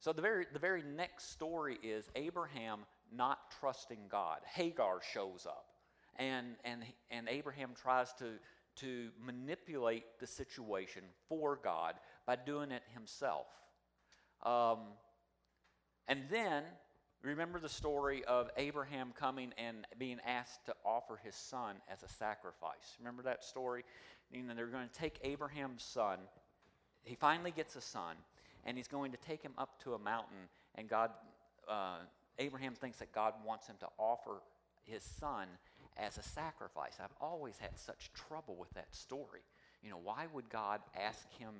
so 0.00 0.12
the 0.12 0.22
very, 0.22 0.46
the 0.50 0.58
very 0.58 0.82
next 0.82 1.30
story 1.30 1.78
is 1.82 2.08
Abraham 2.16 2.80
not 3.14 3.38
trusting 3.60 3.98
God. 4.10 4.38
Hagar 4.54 5.00
shows 5.12 5.46
up, 5.46 5.66
and, 6.16 6.56
and, 6.64 6.82
and 7.10 7.28
Abraham 7.28 7.70
tries 7.80 8.12
to, 8.14 8.34
to 8.76 9.08
manipulate 9.24 10.04
the 10.20 10.26
situation 10.26 11.02
for 11.28 11.58
God 11.62 11.94
by 12.26 12.36
doing 12.36 12.70
it 12.70 12.82
himself. 12.94 13.46
Um, 14.44 14.78
and 16.08 16.22
then, 16.30 16.64
remember 17.22 17.58
the 17.58 17.68
story 17.68 18.24
of 18.24 18.50
Abraham 18.56 19.12
coming 19.14 19.52
and 19.58 19.86
being 19.98 20.18
asked 20.26 20.66
to 20.66 20.74
offer 20.84 21.20
his 21.22 21.34
son 21.34 21.76
as 21.92 22.02
a 22.02 22.08
sacrifice. 22.08 22.96
Remember 22.98 23.22
that 23.22 23.44
story? 23.44 23.84
You 24.32 24.42
know, 24.42 24.54
they're 24.54 24.66
going 24.66 24.88
to 24.88 24.98
take 24.98 25.18
Abraham's 25.22 25.82
son. 25.82 26.18
He 27.02 27.14
finally 27.14 27.50
gets 27.50 27.76
a 27.76 27.80
son, 27.80 28.16
and 28.64 28.76
he's 28.76 28.88
going 28.88 29.12
to 29.12 29.18
take 29.18 29.42
him 29.42 29.52
up 29.58 29.82
to 29.84 29.94
a 29.94 29.98
mountain, 29.98 30.48
and 30.74 30.88
God. 30.88 31.10
Uh, 31.68 31.98
Abraham 32.40 32.74
thinks 32.74 32.98
that 32.98 33.12
God 33.12 33.34
wants 33.46 33.68
him 33.68 33.76
to 33.80 33.88
offer 33.98 34.42
his 34.84 35.02
son 35.02 35.46
as 35.96 36.18
a 36.18 36.22
sacrifice. 36.22 36.98
I've 36.98 37.14
always 37.20 37.58
had 37.58 37.78
such 37.78 38.10
trouble 38.12 38.56
with 38.58 38.70
that 38.70 38.94
story. 38.94 39.42
You 39.82 39.90
know, 39.90 40.00
why 40.02 40.26
would 40.32 40.48
God 40.48 40.80
ask 40.98 41.30
him 41.38 41.52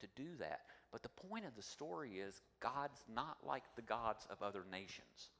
to 0.00 0.06
do 0.16 0.28
that? 0.38 0.60
But 0.92 1.02
the 1.02 1.08
point 1.08 1.44
of 1.44 1.54
the 1.56 1.62
story 1.62 2.18
is 2.18 2.40
God's 2.60 3.04
not 3.14 3.36
like 3.46 3.64
the 3.76 3.82
gods 3.82 4.26
of 4.30 4.42
other 4.42 4.64
nations. 4.70 5.30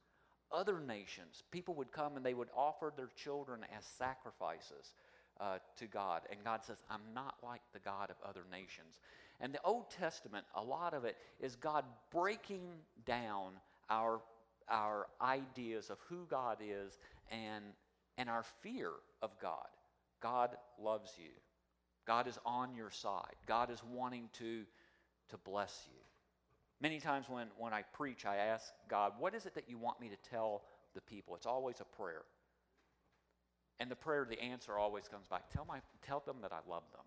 Other 0.50 0.80
nations, 0.80 1.42
people 1.50 1.74
would 1.74 1.92
come 1.92 2.16
and 2.16 2.24
they 2.24 2.34
would 2.34 2.48
offer 2.56 2.92
their 2.96 3.10
children 3.16 3.60
as 3.76 3.84
sacrifices 3.84 4.94
uh, 5.40 5.58
to 5.76 5.86
God. 5.86 6.22
And 6.30 6.42
God 6.42 6.64
says, 6.64 6.78
I'm 6.90 7.14
not 7.14 7.34
like 7.42 7.60
the 7.72 7.80
God 7.80 8.10
of 8.10 8.16
other 8.26 8.44
nations. 8.50 8.98
And 9.40 9.52
the 9.52 9.62
Old 9.62 9.90
Testament, 9.90 10.46
a 10.54 10.62
lot 10.62 10.94
of 10.94 11.04
it 11.04 11.16
is 11.38 11.54
God 11.54 11.84
breaking 12.10 12.62
down 13.04 13.52
our 13.90 14.20
our 14.70 15.06
ideas 15.20 15.90
of 15.90 15.98
who 16.08 16.26
God 16.30 16.58
is 16.60 16.98
and, 17.30 17.64
and 18.16 18.28
our 18.28 18.44
fear 18.62 18.90
of 19.22 19.38
God. 19.40 19.66
God 20.20 20.56
loves 20.80 21.12
you. 21.18 21.30
God 22.06 22.26
is 22.26 22.38
on 22.46 22.74
your 22.74 22.90
side. 22.90 23.36
God 23.46 23.70
is 23.70 23.82
wanting 23.84 24.28
to, 24.34 24.64
to 25.28 25.36
bless 25.38 25.86
you. 25.90 26.00
Many 26.80 27.00
times 27.00 27.26
when, 27.28 27.48
when 27.58 27.72
I 27.72 27.82
preach, 27.92 28.24
I 28.24 28.36
ask 28.36 28.72
God, 28.88 29.12
What 29.18 29.34
is 29.34 29.46
it 29.46 29.54
that 29.54 29.68
you 29.68 29.78
want 29.78 30.00
me 30.00 30.08
to 30.08 30.30
tell 30.30 30.62
the 30.94 31.00
people? 31.00 31.34
It's 31.36 31.46
always 31.46 31.80
a 31.80 31.84
prayer. 31.84 32.22
And 33.80 33.90
the 33.90 33.96
prayer, 33.96 34.26
the 34.28 34.40
answer 34.40 34.76
always 34.76 35.06
comes 35.06 35.28
back 35.28 35.50
tell, 35.50 35.64
my, 35.64 35.80
tell 36.02 36.22
them 36.24 36.36
that 36.42 36.52
I 36.52 36.68
love 36.68 36.84
them. 36.92 37.04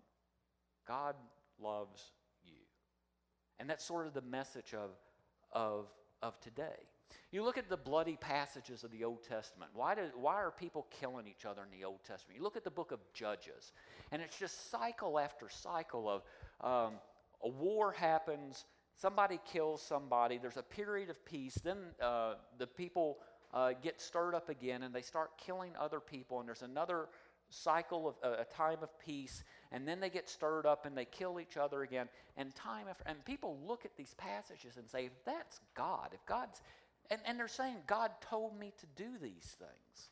God 0.86 1.14
loves 1.60 2.12
you. 2.44 2.58
And 3.58 3.68
that's 3.68 3.84
sort 3.84 4.06
of 4.06 4.14
the 4.14 4.22
message 4.22 4.74
of, 4.74 4.90
of, 5.52 5.86
of 6.22 6.40
today. 6.40 6.88
You 7.30 7.42
look 7.44 7.58
at 7.58 7.68
the 7.68 7.76
bloody 7.76 8.16
passages 8.16 8.84
of 8.84 8.90
the 8.90 9.04
Old 9.04 9.22
Testament. 9.22 9.70
Why, 9.74 9.94
do, 9.94 10.02
why 10.14 10.34
are 10.34 10.50
people 10.50 10.86
killing 10.90 11.26
each 11.26 11.44
other 11.44 11.62
in 11.62 11.78
the 11.78 11.84
Old 11.84 12.04
Testament? 12.06 12.36
You 12.38 12.42
look 12.42 12.56
at 12.56 12.64
the 12.64 12.70
book 12.70 12.92
of 12.92 13.00
Judges, 13.14 13.72
and 14.10 14.20
it's 14.20 14.38
just 14.38 14.70
cycle 14.70 15.18
after 15.18 15.48
cycle 15.48 16.08
of 16.08 16.22
um, 16.60 16.94
a 17.42 17.48
war 17.48 17.92
happens, 17.92 18.64
somebody 18.96 19.40
kills 19.50 19.82
somebody, 19.82 20.38
there's 20.38 20.56
a 20.56 20.62
period 20.62 21.10
of 21.10 21.24
peace, 21.24 21.54
then 21.62 21.78
uh, 22.00 22.34
the 22.58 22.66
people 22.66 23.18
uh, 23.52 23.72
get 23.82 24.00
stirred 24.00 24.34
up 24.34 24.48
again 24.48 24.82
and 24.82 24.94
they 24.94 25.02
start 25.02 25.30
killing 25.38 25.72
other 25.78 26.00
people, 26.00 26.40
and 26.40 26.48
there's 26.48 26.62
another 26.62 27.08
cycle 27.50 28.08
of 28.08 28.14
uh, 28.24 28.36
a 28.40 28.44
time 28.44 28.78
of 28.82 28.98
peace, 28.98 29.44
and 29.72 29.86
then 29.86 30.00
they 30.00 30.08
get 30.08 30.28
stirred 30.28 30.66
up 30.66 30.86
and 30.86 30.96
they 30.96 31.04
kill 31.04 31.38
each 31.40 31.56
other 31.56 31.82
again, 31.82 32.08
and 32.36 32.54
time 32.54 32.86
after, 32.88 33.04
and 33.06 33.24
people 33.24 33.58
look 33.66 33.84
at 33.84 33.96
these 33.96 34.14
passages 34.14 34.76
and 34.76 34.88
say, 34.88 35.06
if 35.06 35.24
that's 35.24 35.60
God, 35.74 36.10
if 36.12 36.24
God's, 36.26 36.62
and, 37.10 37.20
and 37.26 37.38
they're 37.38 37.48
saying, 37.48 37.76
God 37.86 38.10
told 38.20 38.58
me 38.58 38.72
to 38.80 39.02
do 39.02 39.10
these 39.20 39.56
things. 39.58 40.10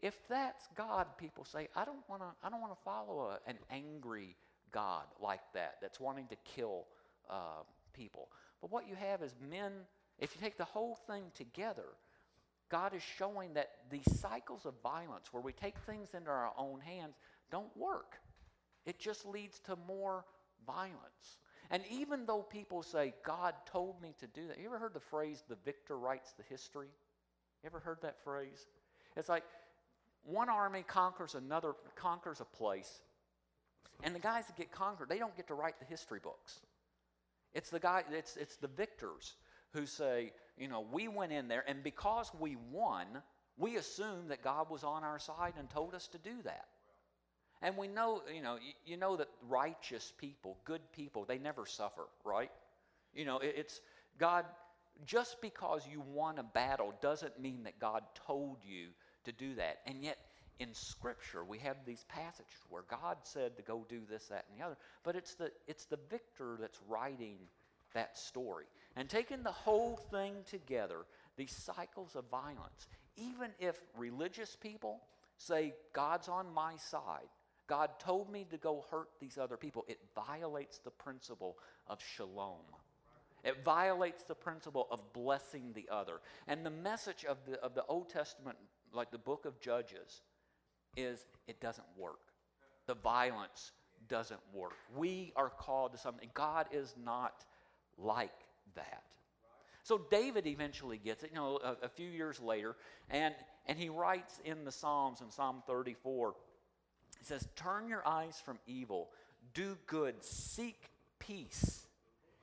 If 0.00 0.14
that's 0.28 0.68
God, 0.76 1.06
people 1.16 1.44
say, 1.44 1.68
I 1.74 1.84
don't 1.84 2.06
want 2.08 2.22
to. 2.22 2.28
I 2.42 2.50
don't 2.50 2.60
want 2.60 2.76
to 2.76 2.82
follow 2.84 3.30
a, 3.30 3.50
an 3.50 3.56
angry 3.70 4.36
God 4.72 5.04
like 5.20 5.40
that 5.54 5.76
that's 5.80 5.98
wanting 5.98 6.26
to 6.28 6.36
kill 6.44 6.86
uh, 7.30 7.62
people. 7.94 8.28
But 8.60 8.70
what 8.70 8.88
you 8.88 8.94
have 8.96 9.22
is 9.22 9.34
men. 9.50 9.72
If 10.18 10.34
you 10.34 10.40
take 10.40 10.56
the 10.56 10.64
whole 10.64 10.96
thing 11.08 11.24
together, 11.34 11.86
God 12.70 12.94
is 12.94 13.02
showing 13.02 13.54
that 13.54 13.70
these 13.90 14.04
cycles 14.20 14.64
of 14.64 14.74
violence, 14.82 15.32
where 15.32 15.42
we 15.42 15.52
take 15.52 15.78
things 15.86 16.10
into 16.14 16.30
our 16.30 16.52
own 16.56 16.80
hands, 16.80 17.16
don't 17.50 17.74
work. 17.76 18.16
It 18.86 18.98
just 18.98 19.26
leads 19.26 19.58
to 19.60 19.76
more 19.88 20.24
violence. 20.66 21.38
And 21.74 21.82
even 21.90 22.24
though 22.24 22.42
people 22.42 22.84
say, 22.84 23.14
God 23.24 23.52
told 23.66 24.00
me 24.00 24.14
to 24.20 24.28
do 24.28 24.46
that, 24.46 24.60
you 24.60 24.66
ever 24.66 24.78
heard 24.78 24.94
the 24.94 25.00
phrase, 25.00 25.42
the 25.48 25.56
victor 25.64 25.98
writes 25.98 26.32
the 26.36 26.44
history? 26.44 26.86
You 26.86 27.66
ever 27.66 27.80
heard 27.80 27.98
that 28.02 28.22
phrase? 28.22 28.68
It's 29.16 29.28
like 29.28 29.42
one 30.22 30.48
army 30.48 30.84
conquers 30.86 31.34
another, 31.34 31.72
conquers 31.96 32.40
a 32.40 32.44
place, 32.44 33.00
and 34.04 34.14
the 34.14 34.20
guys 34.20 34.46
that 34.46 34.56
get 34.56 34.70
conquered, 34.70 35.08
they 35.08 35.18
don't 35.18 35.36
get 35.36 35.48
to 35.48 35.54
write 35.54 35.80
the 35.80 35.84
history 35.84 36.20
books. 36.22 36.60
It's 37.54 37.70
the 37.70 37.80
guy, 37.80 38.04
it's, 38.12 38.36
it's 38.36 38.54
the 38.54 38.68
victors 38.68 39.34
who 39.72 39.84
say, 39.84 40.30
you 40.56 40.68
know, 40.68 40.86
we 40.92 41.08
went 41.08 41.32
in 41.32 41.48
there, 41.48 41.64
and 41.66 41.82
because 41.82 42.30
we 42.38 42.56
won, 42.70 43.06
we 43.58 43.78
assume 43.78 44.28
that 44.28 44.44
God 44.44 44.70
was 44.70 44.84
on 44.84 45.02
our 45.02 45.18
side 45.18 45.54
and 45.58 45.68
told 45.68 45.96
us 45.96 46.06
to 46.06 46.18
do 46.18 46.40
that. 46.44 46.66
And 47.62 47.76
we 47.76 47.88
know, 47.88 48.22
you 48.32 48.42
know, 48.42 48.58
you, 48.84 48.96
know 48.96 49.16
that 49.16 49.28
righteous 49.48 50.12
people, 50.18 50.58
good 50.64 50.82
people, 50.92 51.24
they 51.24 51.38
never 51.38 51.64
suffer, 51.66 52.06
right? 52.24 52.50
You 53.14 53.24
know, 53.24 53.38
it, 53.38 53.54
it's 53.56 53.80
God, 54.18 54.44
just 55.06 55.40
because 55.40 55.82
you 55.90 56.02
won 56.12 56.38
a 56.38 56.42
battle 56.42 56.94
doesn't 57.00 57.40
mean 57.40 57.62
that 57.64 57.78
God 57.78 58.02
told 58.26 58.58
you 58.62 58.88
to 59.24 59.32
do 59.32 59.54
that. 59.54 59.80
And 59.86 60.02
yet, 60.02 60.18
in 60.58 60.72
Scripture, 60.72 61.44
we 61.44 61.58
have 61.58 61.76
these 61.84 62.04
passages 62.08 62.60
where 62.68 62.84
God 62.88 63.16
said 63.22 63.56
to 63.56 63.62
go 63.62 63.84
do 63.88 64.02
this, 64.08 64.26
that, 64.26 64.44
and 64.50 64.60
the 64.60 64.64
other. 64.64 64.76
But 65.02 65.16
it's 65.16 65.34
the, 65.34 65.50
it's 65.66 65.86
the 65.86 65.98
victor 66.10 66.56
that's 66.60 66.78
writing 66.88 67.36
that 67.94 68.18
story. 68.18 68.66
And 68.96 69.08
taking 69.08 69.42
the 69.42 69.52
whole 69.52 69.96
thing 70.10 70.34
together, 70.48 71.06
these 71.36 71.52
cycles 71.52 72.14
of 72.14 72.24
violence, 72.30 72.86
even 73.16 73.50
if 73.58 73.80
religious 73.96 74.56
people 74.56 75.00
say, 75.36 75.74
God's 75.92 76.28
on 76.28 76.52
my 76.54 76.76
side, 76.76 77.28
God 77.66 77.90
told 77.98 78.30
me 78.30 78.46
to 78.50 78.58
go 78.58 78.84
hurt 78.90 79.08
these 79.20 79.38
other 79.38 79.56
people, 79.56 79.84
it 79.88 79.98
violates 80.14 80.78
the 80.78 80.90
principle 80.90 81.56
of 81.86 81.98
shalom. 82.16 82.60
It 83.42 83.62
violates 83.64 84.24
the 84.24 84.34
principle 84.34 84.88
of 84.90 85.12
blessing 85.12 85.72
the 85.74 85.88
other. 85.90 86.20
And 86.46 86.64
the 86.64 86.70
message 86.70 87.24
of 87.24 87.38
the, 87.46 87.60
of 87.62 87.74
the 87.74 87.84
Old 87.86 88.08
Testament, 88.08 88.56
like 88.92 89.10
the 89.10 89.18
book 89.18 89.44
of 89.44 89.60
Judges, 89.60 90.22
is 90.96 91.26
it 91.46 91.60
doesn't 91.60 91.86
work. 91.96 92.20
The 92.86 92.94
violence 92.94 93.72
doesn't 94.08 94.40
work. 94.52 94.74
We 94.96 95.32
are 95.36 95.50
called 95.50 95.92
to 95.92 95.98
something. 95.98 96.30
God 96.34 96.66
is 96.72 96.94
not 97.02 97.44
like 97.98 98.32
that. 98.74 99.02
So 99.82 100.00
David 100.10 100.46
eventually 100.46 100.96
gets 100.96 101.22
it, 101.24 101.30
you 101.30 101.36
know, 101.36 101.58
a, 101.62 101.84
a, 101.84 101.88
few 101.90 102.08
years 102.08 102.40
later, 102.40 102.74
and, 103.10 103.34
and 103.66 103.78
he 103.78 103.90
writes 103.90 104.40
in 104.42 104.64
the 104.64 104.72
Psalms 104.72 105.20
in 105.20 105.30
Psalm 105.30 105.62
34, 105.66 106.34
he 107.18 107.24
says, 107.24 107.46
Turn 107.56 107.88
your 107.88 108.06
eyes 108.06 108.40
from 108.44 108.58
evil, 108.66 109.10
do 109.52 109.76
good, 109.86 110.22
seek 110.22 110.90
peace, 111.18 111.86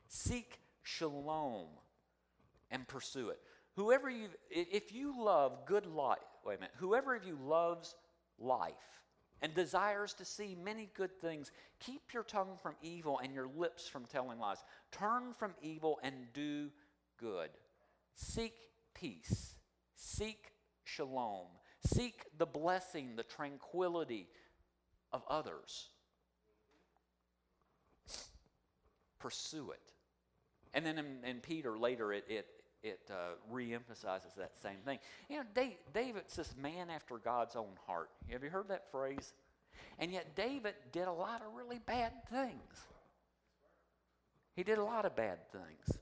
seek 0.08 0.60
shalom, 0.84 1.68
and 2.70 2.88
pursue 2.88 3.30
it. 3.30 3.40
Whoever 3.76 4.10
you, 4.10 4.28
if 4.50 4.94
you 4.94 5.22
love 5.24 5.66
good 5.66 5.86
life, 5.86 6.20
wait 6.46 6.58
a 6.58 6.60
minute, 6.60 6.76
whoever 6.78 7.16
of 7.16 7.24
you 7.26 7.38
loves 7.42 7.96
life 8.38 8.74
and 9.42 9.54
desires 9.54 10.14
to 10.16 10.26
see 10.26 10.56
many 10.64 10.90
good 10.94 11.20
things, 11.20 11.52
keep 11.80 12.14
your 12.14 12.24
tongue 12.24 12.58
from 12.62 12.76
evil 12.82 13.20
and 13.24 13.34
your 13.34 13.48
lips 13.58 13.88
from 13.88 14.06
telling 14.06 14.40
lies. 14.40 14.64
Turn 14.92 15.34
from 15.38 15.54
evil 15.62 16.00
and 16.04 16.14
do 16.34 16.70
good. 17.18 17.50
Seek 18.16 18.54
peace. 18.94 19.56
Seek 19.96 20.52
shalom. 20.84 21.48
Seek 21.84 22.26
the 22.38 22.46
blessing, 22.46 23.16
the 23.16 23.24
tranquility 23.24 24.28
of 25.14 25.24
others. 25.28 25.90
Pursue 29.20 29.72
it. 29.72 29.94
And 30.74 30.86
then 30.86 30.98
in, 30.98 31.06
in 31.26 31.40
Peter 31.40 31.78
later, 31.78 32.14
it, 32.14 32.26
it, 32.28 32.48
it 32.82 33.00
uh, 33.12 33.36
reemphasizes 33.54 34.36
that 34.38 34.54
same 34.62 34.78
thing. 34.86 35.00
You 35.30 35.38
know, 35.38 35.44
David, 35.54 35.78
David's 35.94 36.36
this 36.36 36.56
man 36.58 36.90
after 36.90 37.18
God's 37.18 37.56
own 37.56 37.78
heart. 37.86 38.10
Have 38.32 38.44
you 38.44 38.50
heard 38.50 38.70
that 38.70 38.92
phrase? 38.92 39.34
And 40.00 40.12
yet, 40.12 40.36
David 40.36 40.74
did 40.92 41.08
a 41.08 41.12
lot 41.12 41.42
of 41.42 41.54
really 41.56 41.80
bad 41.80 42.14
things. 42.32 42.88
He 44.56 44.64
did 44.64 44.78
a 44.78 44.84
lot 44.84 45.06
of 45.06 45.16
bad 45.16 45.40
things. 45.52 46.00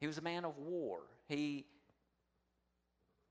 He 0.00 0.06
was 0.06 0.18
a 0.18 0.22
man 0.22 0.44
of 0.44 0.58
war. 0.58 1.00
He 1.28 1.66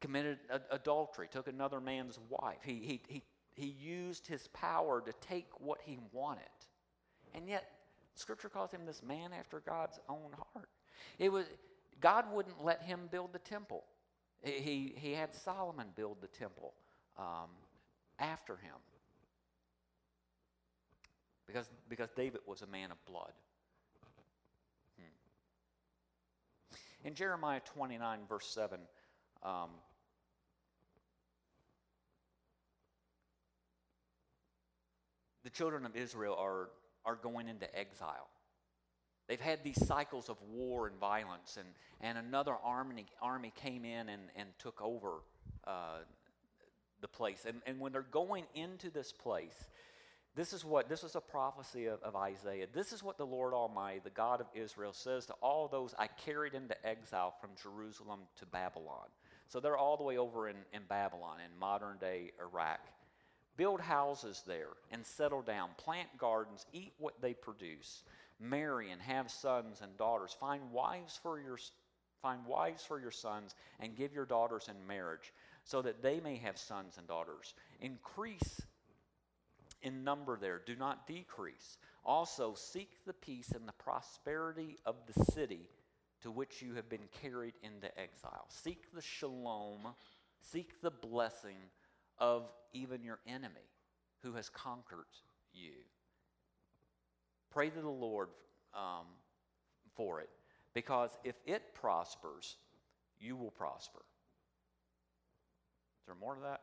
committed 0.01 0.39
adultery, 0.71 1.27
took 1.31 1.47
another 1.47 1.79
man's 1.79 2.19
wife. 2.29 2.57
He, 2.63 2.73
he, 2.73 3.01
he, 3.07 3.23
he 3.53 3.67
used 3.67 4.27
his 4.27 4.47
power 4.47 5.01
to 5.01 5.13
take 5.27 5.47
what 5.59 5.79
he 5.83 5.99
wanted. 6.11 6.43
And 7.33 7.47
yet, 7.47 7.69
Scripture 8.15 8.49
calls 8.49 8.71
him 8.71 8.85
this 8.85 9.01
man 9.03 9.31
after 9.37 9.59
God's 9.59 9.99
own 10.09 10.31
heart. 10.53 10.69
It 11.19 11.31
was, 11.31 11.45
God 11.99 12.25
wouldn't 12.31 12.63
let 12.63 12.81
him 12.81 13.07
build 13.11 13.33
the 13.33 13.39
temple. 13.39 13.83
He, 14.41 14.93
he 14.97 15.13
had 15.13 15.33
Solomon 15.33 15.87
build 15.95 16.17
the 16.21 16.27
temple 16.27 16.73
um, 17.17 17.49
after 18.19 18.57
him 18.57 18.75
because, 21.47 21.69
because 21.89 22.09
David 22.15 22.41
was 22.45 22.61
a 22.61 22.67
man 22.67 22.91
of 22.91 23.03
blood. 23.05 23.31
Hmm. 24.97 27.07
In 27.07 27.13
Jeremiah 27.13 27.61
29, 27.73 28.19
verse 28.27 28.47
7, 28.47 28.79
um, 29.43 29.69
the 35.43 35.49
children 35.49 35.85
of 35.85 35.95
Israel 35.95 36.35
are, 36.39 36.69
are 37.05 37.15
going 37.15 37.47
into 37.47 37.73
exile. 37.77 38.27
They've 39.27 39.39
had 39.39 39.63
these 39.63 39.85
cycles 39.85 40.29
of 40.29 40.37
war 40.49 40.87
and 40.87 40.97
violence, 40.97 41.57
and, 41.57 41.67
and 42.01 42.17
another 42.17 42.55
army, 42.63 43.05
army 43.21 43.53
came 43.55 43.85
in 43.85 44.09
and, 44.09 44.23
and 44.35 44.49
took 44.59 44.81
over 44.81 45.21
uh, 45.65 45.99
the 47.01 47.07
place. 47.07 47.45
And, 47.47 47.61
and 47.65 47.79
when 47.79 47.91
they're 47.91 48.01
going 48.01 48.45
into 48.53 48.89
this 48.89 49.13
place, 49.13 49.69
this 50.35 50.51
is 50.51 50.65
what 50.65 50.89
this 50.89 51.03
is 51.03 51.15
a 51.15 51.21
prophecy 51.21 51.85
of, 51.85 52.01
of, 52.01 52.15
Isaiah. 52.15 52.65
This 52.73 52.91
is 52.91 53.03
what 53.03 53.17
the 53.17 53.25
Lord 53.25 53.53
Almighty, 53.53 54.01
the 54.03 54.09
God 54.09 54.41
of 54.41 54.47
Israel, 54.55 54.91
says 54.91 55.27
to 55.27 55.33
all 55.41 55.67
those 55.67 55.93
I 55.99 56.07
carried 56.07 56.55
into 56.55 56.75
exile 56.85 57.35
from 57.39 57.51
Jerusalem 57.61 58.21
to 58.37 58.45
Babylon. 58.47 59.07
So 59.47 59.59
they're 59.59 59.77
all 59.77 59.95
the 59.95 60.03
way 60.03 60.17
over 60.17 60.49
in, 60.49 60.55
in 60.73 60.81
Babylon, 60.89 61.37
in 61.39 61.59
modern 61.59 61.97
day 61.99 62.31
Iraq. 62.41 62.79
Build 63.55 63.81
houses 63.81 64.43
there 64.47 64.69
and 64.91 65.05
settle 65.05 65.41
down, 65.41 65.69
plant 65.77 66.09
gardens, 66.17 66.65
eat 66.73 66.93
what 66.97 67.21
they 67.21 67.33
produce 67.33 68.03
marry 68.39 68.91
and 68.91 69.01
have 69.01 69.31
sons 69.31 69.81
and 69.81 69.97
daughters. 69.97 70.35
Find 70.39 70.71
wives 70.71 71.19
for 71.21 71.39
your 71.39 71.57
find 72.21 72.45
wives 72.45 72.83
for 72.83 72.99
your 72.99 73.11
sons 73.11 73.53
and 73.79 73.97
give 73.97 74.13
your 74.13 74.25
daughters 74.25 74.69
in 74.69 74.87
marriage 74.87 75.33
so 75.65 75.81
that 75.81 76.01
they 76.01 76.19
may 76.19 76.37
have 76.37 76.57
sons 76.57 76.97
and 76.97 77.07
daughters. 77.07 77.53
Increase 77.81 78.61
in 79.81 80.05
number 80.05 80.37
there, 80.37 80.61
do 80.65 80.75
not 80.75 81.05
decrease. 81.05 81.77
Also 82.05 82.53
seek 82.55 83.05
the 83.05 83.13
peace 83.13 83.51
and 83.51 83.67
the 83.67 83.73
prosperity 83.73 84.77
of 84.85 84.95
the 85.05 85.25
city 85.31 85.69
to 86.21 86.31
which 86.31 86.61
you 86.61 86.73
have 86.75 86.87
been 86.87 87.09
carried 87.21 87.55
into 87.61 87.87
exile. 87.99 88.45
Seek 88.47 88.93
the 88.93 89.01
shalom, 89.01 89.81
seek 90.39 90.81
the 90.81 90.91
blessing 90.91 91.57
of 92.23 92.49
even 92.71 93.03
your 93.03 93.19
enemy 93.27 93.67
who 94.21 94.31
has 94.33 94.47
conquered 94.47 95.11
you. 95.53 95.73
Pray 97.51 97.69
to 97.69 97.81
the 97.81 97.89
Lord 97.89 98.29
um, 98.73 99.05
for 99.97 100.21
it. 100.21 100.29
because 100.73 101.11
if 101.25 101.35
it 101.45 101.75
prospers, 101.75 102.55
you 103.19 103.35
will 103.35 103.51
prosper. 103.51 103.99
Is 105.99 106.05
there 106.07 106.15
more 106.15 106.35
to 106.35 106.41
that? 106.41 106.61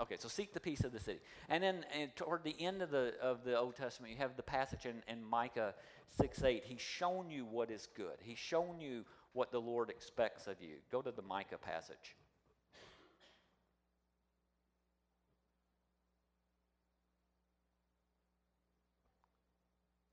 Okay, 0.00 0.16
so 0.18 0.28
seek 0.28 0.54
the 0.54 0.60
peace 0.60 0.80
of 0.80 0.92
the 0.92 1.00
city. 1.00 1.20
And 1.50 1.62
then 1.62 1.84
and 1.98 2.14
toward 2.16 2.44
the 2.44 2.56
end 2.58 2.80
of 2.80 2.90
the, 2.90 3.12
of 3.22 3.44
the 3.44 3.58
Old 3.58 3.76
Testament, 3.76 4.12
you 4.12 4.18
have 4.18 4.36
the 4.36 4.42
passage 4.42 4.86
in, 4.86 5.02
in 5.06 5.22
Micah 5.22 5.74
6 6.18 6.42
8. 6.42 6.64
He's 6.64 6.80
shown 6.80 7.30
you 7.30 7.44
what 7.44 7.70
is 7.70 7.88
good, 7.94 8.16
He's 8.22 8.38
shown 8.38 8.80
you 8.80 9.04
what 9.34 9.52
the 9.52 9.60
Lord 9.60 9.90
expects 9.90 10.46
of 10.46 10.56
you. 10.60 10.76
Go 10.90 11.02
to 11.02 11.10
the 11.10 11.22
Micah 11.22 11.58
passage. 11.58 12.16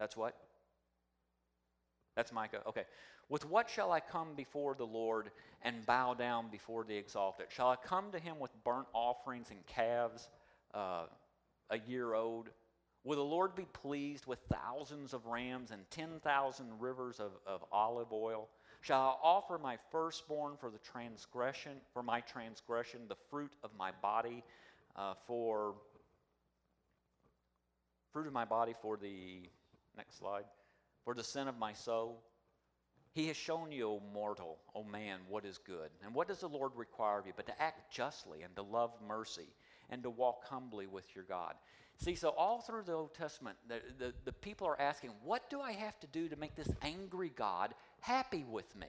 That's 0.04 0.18
what? 0.18 0.36
That's 2.18 2.34
Micah. 2.34 2.60
Okay. 2.68 2.84
With 3.30 3.46
what 3.46 3.70
shall 3.70 3.94
I 3.94 4.02
come 4.02 4.36
before 4.36 4.76
the 4.76 4.86
Lord 4.86 5.32
and 5.62 5.86
bow 5.86 6.14
down 6.14 6.50
before 6.52 6.84
the 6.84 6.94
exalted? 6.94 7.46
Shall 7.48 7.70
I 7.70 7.78
come 7.78 8.12
to 8.12 8.20
him 8.20 8.38
with 8.38 8.52
burnt 8.66 8.88
offerings 8.92 9.48
and 9.50 9.66
calves 9.66 10.28
uh, 10.74 11.04
a 11.70 11.80
year 11.88 12.16
old? 12.16 12.50
Will 13.06 13.16
the 13.16 13.22
Lord 13.22 13.56
be 13.56 13.64
pleased 13.72 14.26
with 14.26 14.40
thousands 14.52 15.14
of 15.14 15.26
rams 15.26 15.72
and 15.72 15.90
10,000 15.90 16.68
rivers 16.82 17.22
of, 17.22 17.32
of 17.48 17.64
olive 17.72 18.12
oil? 18.12 18.50
Shall 18.82 19.00
I 19.00 19.26
offer 19.26 19.58
my 19.58 19.78
firstborn 19.90 20.56
for 20.60 20.70
the 20.70 20.80
transgression, 20.80 21.78
for 21.94 22.04
my 22.04 22.20
transgression, 22.20 23.08
the 23.08 23.16
fruit 23.30 23.54
of 23.64 23.70
my 23.80 23.92
body, 24.02 24.44
uh, 24.98 25.14
for 25.26 25.76
fruit 28.12 28.28
of 28.28 28.34
my 28.34 28.46
body 28.46 28.76
for 28.82 28.96
the 28.96 29.50
next 29.98 30.18
slide, 30.18 30.46
for 31.04 31.14
the 31.14 31.24
sin 31.24 31.48
of 31.48 31.58
my 31.58 31.74
soul? 31.74 32.24
He 33.14 33.28
has 33.28 33.38
shown 33.38 33.72
you, 33.72 33.88
O 33.88 34.02
mortal, 34.12 34.58
O 34.74 34.84
man, 34.84 35.20
what 35.30 35.46
is 35.46 35.60
good. 35.60 35.92
And 36.04 36.16
what 36.16 36.28
does 36.28 36.40
the 36.40 36.48
Lord 36.48 36.72
require 36.76 37.20
of 37.20 37.28
you? 37.28 37.34
But 37.36 37.46
to 37.46 37.62
act 37.62 37.94
justly 37.94 38.42
and 38.42 38.56
to 38.56 38.64
love 38.64 38.92
mercy 39.08 39.50
and 39.90 40.02
to 40.02 40.10
walk 40.10 40.46
humbly 40.46 40.88
with 40.88 41.06
your 41.16 41.24
God. 41.26 41.54
See, 41.98 42.16
so 42.16 42.30
all 42.30 42.62
through 42.62 42.84
the 42.84 42.94
Old 42.94 43.14
Testament, 43.14 43.56
the, 43.68 43.82
the, 44.00 44.14
the 44.26 44.32
people 44.32 44.68
are 44.68 44.80
asking, 44.82 45.12
what 45.24 45.48
do 45.52 45.62
I 45.62 45.74
have 45.74 46.00
to 46.00 46.08
do 46.08 46.28
to 46.28 46.36
make 46.36 46.56
this 46.56 46.70
angry 46.82 47.32
God 47.36 47.76
happy 48.02 48.46
with 48.50 48.76
me? 48.76 48.88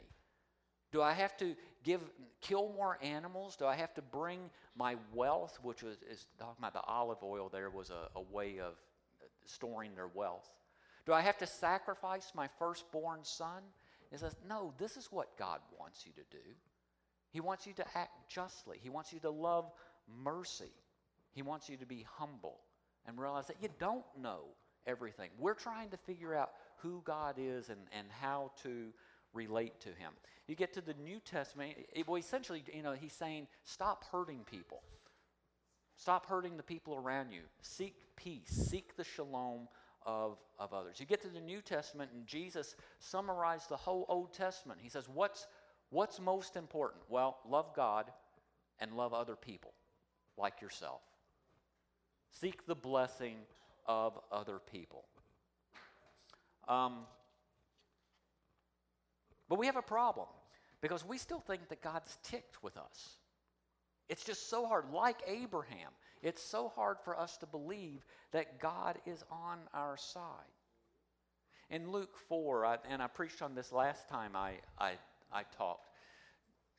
Do 0.90 1.02
I 1.02 1.12
have 1.12 1.36
to 1.38 1.54
give 1.82 2.00
kill 2.40 2.72
more 2.76 2.98
animals? 3.02 3.56
Do 3.56 3.66
I 3.66 3.74
have 3.74 3.92
to 3.94 4.02
bring 4.02 4.38
my 4.76 4.96
wealth, 5.12 5.58
which 5.62 5.82
was 5.82 5.96
is 6.08 6.26
talking 6.38 6.54
about 6.58 6.72
the 6.72 6.82
olive 6.82 7.22
oil 7.22 7.48
there 7.48 7.68
was 7.68 7.90
a, 7.90 8.08
a 8.16 8.22
way 8.32 8.60
of 8.60 8.74
storing 9.44 9.94
their 9.96 10.06
wealth? 10.06 10.48
Do 11.06 11.12
I 11.12 11.20
have 11.20 11.38
to 11.38 11.46
sacrifice 11.46 12.32
my 12.34 12.48
firstborn 12.58 13.20
son? 13.22 13.62
He 14.10 14.16
says, 14.16 14.36
No, 14.48 14.72
this 14.78 14.96
is 14.96 15.08
what 15.10 15.36
God 15.38 15.60
wants 15.78 16.06
you 16.06 16.12
to 16.12 16.22
do. 16.30 16.44
He 17.30 17.40
wants 17.40 17.66
you 17.66 17.72
to 17.74 17.84
act 17.96 18.28
justly, 18.28 18.78
He 18.82 18.88
wants 18.88 19.12
you 19.12 19.20
to 19.20 19.30
love 19.30 19.70
mercy, 20.22 20.72
He 21.32 21.42
wants 21.42 21.68
you 21.68 21.76
to 21.76 21.86
be 21.86 22.06
humble 22.16 22.60
and 23.06 23.18
realize 23.18 23.46
that 23.48 23.56
you 23.60 23.68
don't 23.78 24.04
know 24.18 24.44
everything. 24.86 25.30
We're 25.38 25.54
trying 25.54 25.90
to 25.90 25.96
figure 25.96 26.34
out 26.34 26.52
who 26.76 27.02
God 27.04 27.36
is 27.38 27.68
and, 27.68 27.80
and 27.96 28.06
how 28.20 28.52
to 28.62 28.88
relate 29.32 29.80
to 29.80 29.88
Him. 29.88 30.12
You 30.46 30.54
get 30.54 30.72
to 30.74 30.80
the 30.80 30.94
New 30.94 31.20
Testament, 31.20 31.74
it, 31.92 32.06
well, 32.06 32.18
essentially, 32.18 32.62
you 32.72 32.82
know, 32.82 32.92
He's 32.92 33.12
saying, 33.12 33.48
Stop 33.64 34.04
hurting 34.10 34.44
people. 34.50 34.82
Stop 35.96 36.26
hurting 36.26 36.56
the 36.56 36.62
people 36.62 36.96
around 36.96 37.30
you. 37.30 37.42
Seek 37.60 37.94
peace. 38.16 38.48
Seek 38.48 38.96
the 38.96 39.04
shalom 39.04 39.68
of, 40.06 40.38
of 40.58 40.72
others. 40.72 41.00
You 41.00 41.06
get 41.06 41.22
to 41.22 41.28
the 41.28 41.40
New 41.40 41.60
Testament, 41.60 42.10
and 42.14 42.26
Jesus 42.26 42.74
summarized 42.98 43.68
the 43.68 43.76
whole 43.76 44.04
Old 44.08 44.32
Testament. 44.32 44.80
He 44.82 44.88
says, 44.88 45.08
What's, 45.08 45.46
what's 45.90 46.20
most 46.20 46.56
important? 46.56 47.02
Well, 47.08 47.38
love 47.48 47.74
God 47.74 48.10
and 48.80 48.92
love 48.92 49.14
other 49.14 49.36
people 49.36 49.72
like 50.36 50.60
yourself. 50.60 51.00
Seek 52.30 52.66
the 52.66 52.74
blessing 52.74 53.36
of 53.86 54.18
other 54.32 54.58
people. 54.58 55.04
Um, 56.68 57.00
but 59.48 59.58
we 59.58 59.66
have 59.66 59.76
a 59.76 59.82
problem 59.82 60.26
because 60.80 61.04
we 61.04 61.18
still 61.18 61.40
think 61.40 61.68
that 61.68 61.82
God's 61.82 62.18
ticked 62.22 62.62
with 62.62 62.76
us. 62.76 63.16
It's 64.08 64.24
just 64.24 64.50
so 64.50 64.66
hard, 64.66 64.86
like 64.92 65.18
Abraham. 65.26 65.90
It's 66.24 66.42
so 66.42 66.72
hard 66.74 66.96
for 67.04 67.20
us 67.20 67.36
to 67.36 67.46
believe 67.46 68.02
that 68.32 68.58
God 68.58 68.98
is 69.04 69.22
on 69.30 69.58
our 69.74 69.98
side. 69.98 70.22
In 71.68 71.90
Luke 71.90 72.16
4, 72.28 72.64
I, 72.64 72.78
and 72.88 73.02
I 73.02 73.08
preached 73.08 73.42
on 73.42 73.54
this 73.54 73.72
last 73.72 74.08
time 74.08 74.34
I, 74.34 74.54
I, 74.78 74.92
I 75.30 75.42
talked, 75.56 75.90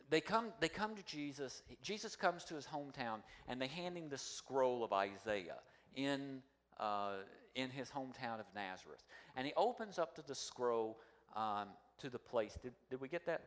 they 0.09 0.19
come, 0.19 0.47
they 0.59 0.67
come 0.67 0.95
to 0.95 1.03
Jesus. 1.03 1.61
Jesus 1.81 2.15
comes 2.15 2.43
to 2.45 2.55
his 2.55 2.65
hometown, 2.65 3.19
and 3.47 3.61
they 3.61 3.67
hand 3.67 3.97
him 3.97 4.09
the 4.09 4.17
scroll 4.17 4.83
of 4.83 4.93
Isaiah 4.93 5.59
in, 5.95 6.41
uh, 6.79 7.17
in 7.53 7.69
his 7.69 7.89
hometown 7.89 8.39
of 8.39 8.45
Nazareth. 8.55 9.03
And 9.35 9.45
he 9.45 9.53
opens 9.55 9.99
up 9.99 10.15
to 10.15 10.23
the 10.23 10.35
scroll 10.35 10.99
um, 11.35 11.69
to 11.99 12.09
the 12.09 12.19
place. 12.19 12.57
Did, 12.61 12.73
did 12.89 12.99
we 12.99 13.07
get 13.07 13.25
that 13.27 13.41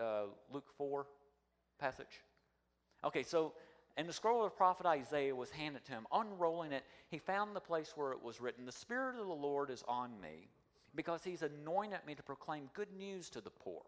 uh, 0.00 0.24
Luke 0.50 0.68
4 0.78 1.06
passage? 1.78 2.22
Okay, 3.04 3.22
so 3.22 3.52
and 3.96 4.08
the 4.08 4.12
scroll 4.12 4.44
of 4.44 4.50
the 4.50 4.56
prophet 4.56 4.86
Isaiah 4.86 5.34
was 5.34 5.50
handed 5.50 5.84
to 5.84 5.92
him. 5.92 6.06
Unrolling 6.12 6.72
it, 6.72 6.84
he 7.10 7.18
found 7.18 7.54
the 7.54 7.60
place 7.60 7.92
where 7.94 8.12
it 8.12 8.22
was 8.22 8.40
written 8.40 8.64
The 8.64 8.72
Spirit 8.72 9.18
of 9.18 9.26
the 9.26 9.32
Lord 9.32 9.70
is 9.70 9.84
on 9.86 10.18
me, 10.20 10.48
because 10.94 11.22
he's 11.22 11.42
anointed 11.42 12.00
me 12.06 12.14
to 12.14 12.22
proclaim 12.22 12.70
good 12.74 12.92
news 12.96 13.28
to 13.30 13.40
the 13.40 13.50
poor. 13.50 13.82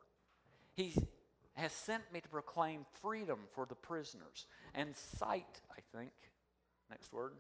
He 0.75 0.95
has 1.55 1.73
sent 1.73 2.03
me 2.13 2.21
to 2.21 2.29
proclaim 2.29 2.85
freedom 3.01 3.39
for 3.55 3.65
the 3.65 3.75
prisoners 3.75 4.47
and 4.75 4.95
sight, 4.95 5.61
I 5.71 5.81
think. 5.97 6.13
Next 6.91 7.13
word. 7.13 7.33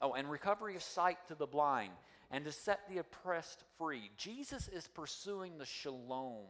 Oh, 0.00 0.14
and 0.14 0.30
recovery 0.30 0.76
of 0.76 0.82
sight 0.82 1.18
to 1.28 1.34
the 1.34 1.46
blind 1.46 1.92
and 2.30 2.44
to 2.44 2.52
set 2.52 2.80
the 2.88 2.98
oppressed 2.98 3.64
free. 3.76 4.10
Jesus 4.16 4.68
is 4.68 4.88
pursuing 4.88 5.58
the 5.58 5.66
shalom 5.66 6.46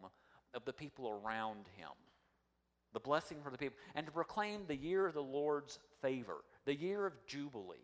of 0.55 0.65
the 0.65 0.73
people 0.73 1.09
around 1.09 1.67
him 1.77 1.89
the 2.93 3.01
blessing 3.01 3.39
for 3.43 3.51
the 3.51 3.59
people, 3.59 3.77
and 3.95 4.07
to 4.07 4.13
proclaim 4.13 4.63
the 4.67 4.77
year 4.77 5.07
of 5.07 5.15
the 5.15 5.23
Lord's 5.23 5.79
favor, 6.03 6.45
the 6.65 6.75
year 6.75 7.07
of 7.07 7.15
Jubilee. 7.27 7.77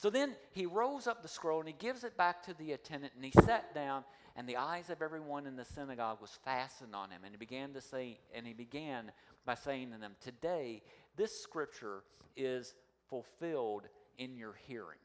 So 0.00 0.08
then 0.08 0.34
he 0.52 0.64
rolls 0.64 1.06
up 1.06 1.20
the 1.20 1.28
scroll 1.28 1.60
and 1.60 1.68
he 1.68 1.74
gives 1.78 2.04
it 2.04 2.16
back 2.16 2.42
to 2.44 2.54
the 2.54 2.72
attendant 2.72 3.12
and 3.14 3.22
he 3.22 3.32
sat 3.42 3.74
down 3.74 4.02
and 4.34 4.48
the 4.48 4.56
eyes 4.56 4.88
of 4.88 5.02
everyone 5.02 5.46
in 5.46 5.56
the 5.56 5.64
synagogue 5.66 6.22
was 6.22 6.38
fastened 6.42 6.94
on 6.94 7.10
him 7.10 7.20
and 7.22 7.34
he 7.34 7.36
began 7.36 7.74
to 7.74 7.82
say 7.82 8.18
and 8.34 8.46
he 8.46 8.54
began 8.54 9.12
by 9.44 9.54
saying 9.54 9.92
to 9.92 9.98
them 9.98 10.16
today 10.22 10.80
this 11.16 11.42
scripture 11.42 12.02
is 12.34 12.74
fulfilled 13.10 13.88
in 14.16 14.38
your 14.38 14.54
hearing 14.66 14.96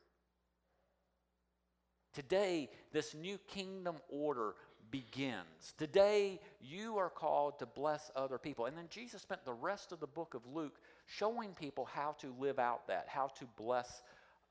today 2.14 2.70
this 2.94 3.14
new 3.14 3.38
kingdom 3.50 3.98
order 4.10 4.56
begins. 4.92 5.74
Today, 5.78 6.40
you 6.62 6.98
are 6.98 7.10
called 7.10 7.60
to 7.60 7.66
bless 7.66 8.12
other 8.16 8.38
people. 8.38 8.66
And 8.66 8.78
then 8.78 8.86
Jesus 8.90 9.22
spent 9.22 9.44
the 9.46 9.54
rest 9.54 9.92
of 9.92 10.00
the 10.00 10.08
book 10.08 10.34
of 10.34 10.42
Luke 10.54 10.80
showing 11.06 11.54
people 11.54 11.86
how 11.86 12.16
to 12.20 12.34
live 12.40 12.60
out 12.60 12.88
that, 12.88 13.06
how 13.08 13.28
to 13.40 13.46
bless 13.58 14.02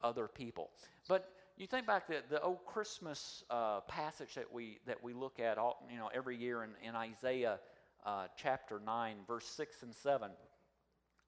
other 0.03 0.29
people. 0.29 0.71
But 1.09 1.31
you 1.57 1.67
think 1.67 1.87
back 1.87 2.07
to 2.09 2.23
the 2.29 2.41
old 2.41 2.65
Christmas 2.67 3.45
uh, 3.51 3.81
passage 3.83 4.35
that 4.35 4.53
we 4.53 4.79
that 4.87 5.03
we 5.03 5.13
look 5.13 5.39
at 5.39 5.57
all 5.57 5.87
you 5.91 5.99
know 5.99 6.11
every 6.13 6.37
year 6.37 6.65
in, 6.65 6.71
in 6.87 6.97
Isaiah 6.97 7.61
uh, 8.05 8.27
chapter 8.37 8.81
nine, 8.85 9.17
verse 9.27 9.47
six 9.47 9.83
and 9.83 9.95
seven. 9.95 10.31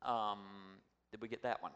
Um, 0.02 0.40
did 1.10 1.20
we 1.20 1.28
get 1.28 1.42
that 1.42 1.62
one? 1.62 1.72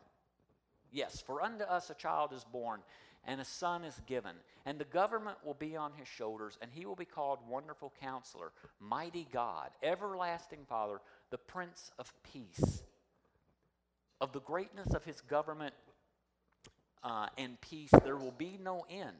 Yes. 0.92 1.22
For 1.24 1.42
unto 1.42 1.64
us 1.64 1.90
a 1.90 1.94
child 1.94 2.32
is 2.32 2.44
born, 2.44 2.80
and 3.26 3.40
a 3.40 3.44
son 3.44 3.84
is 3.84 4.00
given, 4.06 4.34
and 4.64 4.78
the 4.78 4.84
government 4.84 5.36
will 5.44 5.54
be 5.54 5.76
on 5.76 5.92
his 5.96 6.08
shoulders, 6.08 6.58
and 6.62 6.70
he 6.72 6.86
will 6.86 6.96
be 6.96 7.04
called 7.04 7.38
Wonderful 7.48 7.92
Counselor, 8.00 8.52
Mighty 8.80 9.26
God, 9.32 9.70
Everlasting 9.82 10.64
Father, 10.68 11.00
the 11.30 11.38
Prince 11.38 11.90
of 11.98 12.12
Peace. 12.32 12.82
Of 14.20 14.32
the 14.32 14.40
greatness 14.40 14.94
of 14.94 15.04
his 15.04 15.20
government 15.22 15.74
uh, 17.02 17.28
and 17.38 17.60
peace, 17.60 17.90
there 18.04 18.16
will 18.16 18.34
be 18.36 18.58
no 18.62 18.84
end. 18.90 19.16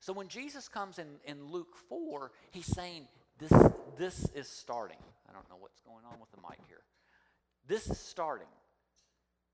So 0.00 0.12
when 0.12 0.28
Jesus 0.28 0.68
comes 0.68 0.98
in, 0.98 1.06
in 1.24 1.46
Luke 1.46 1.76
4, 1.88 2.32
he's 2.50 2.66
saying, 2.66 3.06
this, 3.38 3.52
this 3.98 4.28
is 4.34 4.48
starting. 4.48 4.98
I 5.28 5.32
don't 5.32 5.48
know 5.48 5.56
what's 5.58 5.80
going 5.80 6.04
on 6.10 6.18
with 6.20 6.30
the 6.30 6.38
mic 6.38 6.58
here. 6.68 6.82
This 7.66 7.88
is 7.90 7.98
starting. 7.98 8.46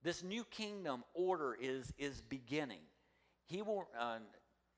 This 0.03 0.23
new 0.23 0.45
kingdom 0.45 1.05
order 1.15 1.57
is, 1.61 1.93
is 1.99 2.21
beginning 2.21 2.81
he 3.53 3.63
will 3.63 3.87
uh, 3.99 4.19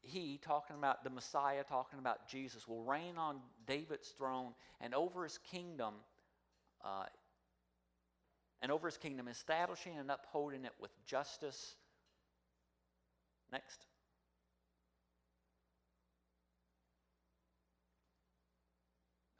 he 0.02 0.38
talking 0.42 0.76
about 0.76 1.02
the 1.04 1.10
messiah 1.10 1.64
talking 1.64 1.98
about 1.98 2.28
jesus 2.28 2.68
will 2.68 2.82
reign 2.82 3.16
on 3.16 3.38
david's 3.66 4.08
throne 4.08 4.52
and 4.80 4.94
over 4.94 5.22
his 5.24 5.38
kingdom 5.50 5.94
uh, 6.84 7.04
and 8.64 8.72
over 8.72 8.88
his 8.88 8.96
kingdom 8.96 9.28
establishing 9.28 9.92
and 9.98 10.10
upholding 10.10 10.64
it 10.64 10.72
with 10.80 10.90
justice. 11.04 11.76
Next. 13.52 13.84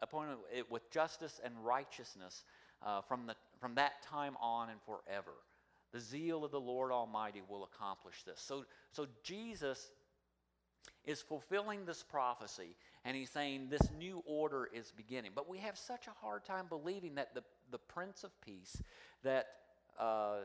Appointed 0.02 0.36
it 0.54 0.70
with 0.70 0.90
justice 0.90 1.40
and 1.42 1.54
righteousness 1.64 2.44
uh, 2.84 3.00
from, 3.00 3.26
the, 3.26 3.34
from 3.60 3.76
that 3.76 4.02
time 4.02 4.36
on 4.42 4.68
and 4.68 4.78
forever. 4.82 5.32
The 5.94 6.00
zeal 6.00 6.44
of 6.44 6.50
the 6.50 6.61
Lord 6.61 6.90
Almighty 6.90 7.40
will 7.48 7.62
accomplish 7.62 8.24
this. 8.24 8.42
So, 8.44 8.64
so 8.90 9.07
Jesus 9.22 9.92
is 11.04 11.22
fulfilling 11.22 11.87
this 11.87 12.02
prophecy, 12.02 12.74
and 13.04 13.16
he's 13.16 13.30
saying 13.30 13.68
this 13.70 13.88
new 13.96 14.20
order 14.26 14.68
is 14.74 14.92
beginning. 14.96 15.30
But 15.37 15.48
we 15.48 15.59
have 15.59 15.78
such 15.78 16.09
a 16.09 16.11
hard 16.20 16.44
time 16.44 16.66
believing 16.68 17.14
that 17.14 17.33
the, 17.33 17.44
the 17.70 17.78
Prince 17.78 18.24
of 18.24 18.33
Peace, 18.40 18.83
that 19.22 19.46
uh, 19.96 20.38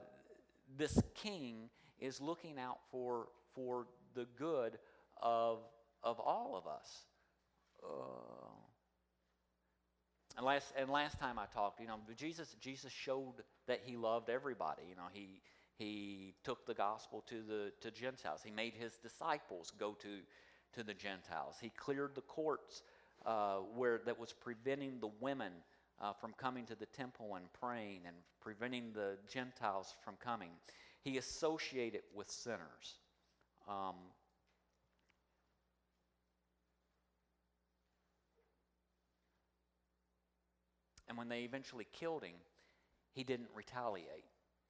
this 0.78 1.02
king 1.16 1.72
is 2.00 2.22
looking 2.22 2.60
out 2.60 2.78
for, 2.92 3.30
for 3.56 3.88
the 4.14 4.28
good 4.38 4.78
of, 5.20 5.62
of 6.04 6.20
all 6.20 6.56
of 6.56 6.72
us. 6.72 7.06
Uh, 7.84 8.49
and 10.38 10.46
last, 10.46 10.74
and 10.78 10.89
last 10.89 11.20
time 11.20 11.38
I 11.39 11.46
talked, 11.54 11.80
you 11.80 11.88
know, 11.88 12.00
Jesus, 12.15 12.56
Jesus 12.62 12.92
showed 12.92 13.36
that 13.68 13.82
he 13.84 13.98
loved 13.98 14.30
everybody. 14.30 14.84
You 14.89 14.96
know, 14.96 15.10
he, 15.12 15.42
he 15.78 16.34
took 16.44 16.65
the 16.65 16.74
gospel 16.74 17.24
to 17.28 17.42
the 17.42 17.72
to 17.82 17.92
Gentiles. 17.92 18.42
He 18.44 18.52
made 18.52 18.74
his 18.74 18.94
disciples 18.98 19.72
go 19.78 19.94
to, 20.02 20.20
to 20.74 20.84
the 20.84 20.94
Gentiles. 20.94 21.56
He 21.62 21.70
cleared 21.70 22.15
the 22.15 22.22
courts 22.22 22.84
uh, 23.26 23.58
where 23.76 24.00
that 24.06 24.20
was 24.20 24.34
preventing 24.34 25.00
the 25.00 25.10
women 25.20 25.52
uh, 26.02 26.13
from 26.13 26.34
coming 26.34 26.65
to 26.68 26.76
the 26.76 26.86
temple 26.86 27.36
and 27.36 27.46
praying 27.54 28.02
and 28.06 28.15
preventing 28.42 28.94
the 28.94 29.18
Gentiles 29.32 29.96
from 30.04 30.15
coming. 30.24 30.52
He 31.02 31.18
associated 31.18 32.02
with 32.13 32.30
sinners. 32.30 33.00
Um, 33.68 33.96
and 41.10 41.17
when 41.17 41.28
they 41.28 41.41
eventually 41.41 41.88
killed 41.91 42.24
him, 42.24 42.36
he 43.12 43.24
didn't 43.24 43.50
retaliate. 43.54 44.26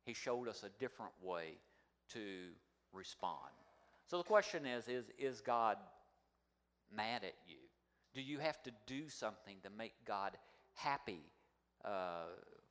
He 0.05 0.13
showed 0.13 0.47
us 0.47 0.63
a 0.63 0.79
different 0.79 1.11
way 1.21 1.57
to 2.13 2.47
respond. 2.93 3.51
So 4.07 4.17
the 4.17 4.23
question 4.23 4.65
is, 4.65 4.87
is, 4.87 5.05
is 5.19 5.41
God 5.41 5.77
mad 6.95 7.23
at 7.23 7.35
you? 7.47 7.57
Do 8.13 8.21
you 8.21 8.39
have 8.39 8.63
to 8.63 8.71
do 8.87 9.09
something 9.09 9.57
to 9.63 9.69
make 9.69 9.93
God 10.05 10.31
happy 10.73 11.21
uh, 11.85 12.25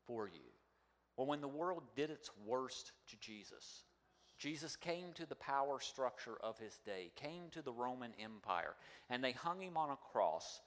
for 0.06 0.26
you? 0.26 0.40
Well, 1.16 1.26
when 1.26 1.40
the 1.40 1.48
world 1.48 1.82
did 1.94 2.10
its 2.10 2.30
worst 2.46 2.92
to 3.10 3.16
Jesus, 3.20 3.84
Jesus 4.38 4.76
came 4.76 5.12
to 5.14 5.26
the 5.26 5.34
power 5.34 5.80
structure 5.80 6.36
of 6.42 6.58
his 6.58 6.78
day, 6.86 7.10
came 7.16 7.50
to 7.50 7.62
the 7.62 7.72
Roman 7.72 8.12
Empire, 8.22 8.74
and 9.10 9.22
they 9.22 9.32
hung 9.32 9.60
him 9.60 9.76
on 9.76 9.90
a 9.90 9.96
cross. 10.12 10.60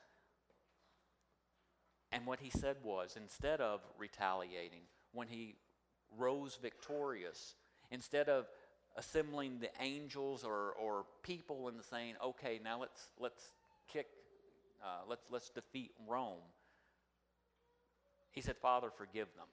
And 2.11 2.25
what 2.25 2.39
he 2.39 2.49
said 2.49 2.77
was 2.83 3.15
instead 3.15 3.61
of 3.61 3.81
retaliating, 3.97 4.81
when 5.13 5.27
he 5.27 5.55
rose 6.17 6.57
victorious, 6.61 7.55
instead 7.89 8.27
of 8.27 8.47
assembling 8.97 9.59
the 9.59 9.69
angels 9.81 10.43
or, 10.43 10.73
or 10.73 11.05
people 11.23 11.69
and 11.69 11.81
saying, 11.83 12.15
okay, 12.23 12.59
now 12.63 12.79
let's, 12.79 13.09
let's 13.19 13.53
kick, 13.87 14.07
uh, 14.83 15.01
let's, 15.07 15.23
let's 15.31 15.49
defeat 15.49 15.91
Rome, 16.07 16.41
he 18.31 18.41
said, 18.41 18.57
Father, 18.57 18.89
forgive 18.95 19.27
them. 19.35 19.47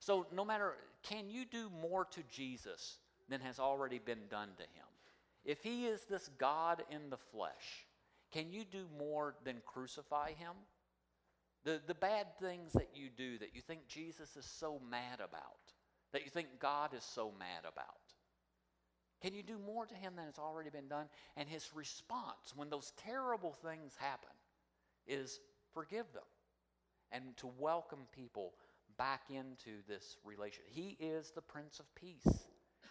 So, 0.00 0.26
no 0.32 0.44
matter, 0.44 0.74
can 1.02 1.28
you 1.28 1.44
do 1.44 1.70
more 1.82 2.04
to 2.04 2.20
Jesus 2.30 2.98
than 3.28 3.40
has 3.40 3.58
already 3.58 3.98
been 3.98 4.26
done 4.30 4.50
to 4.56 4.62
him? 4.62 4.86
If 5.44 5.62
he 5.62 5.86
is 5.86 6.04
this 6.04 6.30
God 6.38 6.82
in 6.90 7.10
the 7.10 7.16
flesh, 7.16 7.86
can 8.32 8.52
you 8.52 8.64
do 8.64 8.86
more 8.98 9.34
than 9.44 9.56
crucify 9.66 10.32
him? 10.32 10.52
The, 11.64 11.80
the 11.86 11.94
bad 11.94 12.26
things 12.40 12.72
that 12.72 12.90
you 12.94 13.08
do 13.14 13.38
that 13.38 13.54
you 13.54 13.60
think 13.60 13.88
Jesus 13.88 14.36
is 14.36 14.44
so 14.44 14.80
mad 14.90 15.18
about, 15.18 15.72
that 16.12 16.24
you 16.24 16.30
think 16.30 16.48
God 16.60 16.94
is 16.94 17.04
so 17.04 17.32
mad 17.38 17.70
about. 17.70 17.84
Can 19.22 19.34
you 19.34 19.42
do 19.42 19.58
more 19.58 19.84
to 19.84 19.94
him 19.94 20.14
than 20.16 20.26
has 20.26 20.38
already 20.38 20.70
been 20.70 20.88
done? 20.88 21.06
And 21.36 21.48
his 21.48 21.68
response 21.74 22.54
when 22.54 22.70
those 22.70 22.92
terrible 23.04 23.52
things 23.52 23.94
happen 23.98 24.30
is 25.06 25.40
forgive 25.74 26.06
them 26.12 26.22
and 27.10 27.36
to 27.38 27.48
welcome 27.58 28.06
people 28.14 28.52
back 28.96 29.22
into 29.30 29.82
this 29.88 30.16
relation. 30.24 30.62
He 30.68 30.96
is 31.00 31.32
the 31.34 31.42
Prince 31.42 31.80
of 31.80 31.92
Peace. 31.94 32.46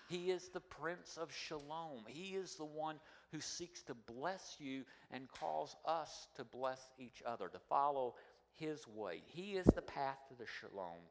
He 0.09 0.31
is 0.31 0.49
the 0.49 0.61
Prince 0.61 1.17
of 1.17 1.33
Shalom. 1.33 2.03
He 2.07 2.35
is 2.35 2.55
the 2.55 2.65
one 2.65 2.95
who 3.31 3.41
seeks 3.41 3.83
to 3.83 3.93
bless 3.93 4.55
you 4.57 4.83
and 5.11 5.29
calls 5.29 5.75
us 5.85 6.27
to 6.35 6.45
bless 6.45 6.79
each 6.97 7.21
other, 7.25 7.49
to 7.49 7.59
follow 7.69 8.15
His 8.57 8.87
way. 8.87 9.21
He 9.27 9.53
is 9.53 9.65
the 9.65 9.81
path 9.81 10.17
to 10.29 10.35
the 10.35 10.45
Shalom 10.45 11.01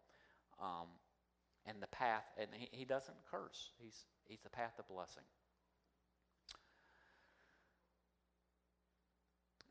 um, 0.61 0.89
and 1.65 1.81
the 1.81 1.87
path, 1.89 2.25
and 2.39 2.49
he, 2.53 2.69
he 2.71 2.85
doesn't 2.85 3.17
curse, 3.31 3.71
he's, 3.79 4.05
he's 4.25 4.41
the 4.43 4.51
path 4.51 4.73
of 4.79 4.89
blessing. 4.89 5.23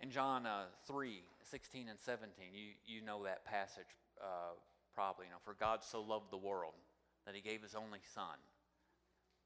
In 0.02 0.12
John 0.12 0.46
uh, 0.46 0.66
3 0.88 1.22
16 1.42 1.90
and 1.90 2.00
17, 2.00 2.46
you, 2.54 2.74
you 2.86 3.02
know 3.02 3.24
that 3.24 3.46
passage 3.46 3.86
uh, 4.22 4.54
probably. 4.94 5.26
You 5.26 5.32
know, 5.32 5.38
for 5.44 5.56
God 5.60 5.84
so 5.84 6.02
loved 6.02 6.32
the 6.32 6.38
world 6.38 6.74
that 7.26 7.36
he 7.36 7.42
gave 7.42 7.62
his 7.62 7.76
only 7.76 8.00
Son, 8.14 8.38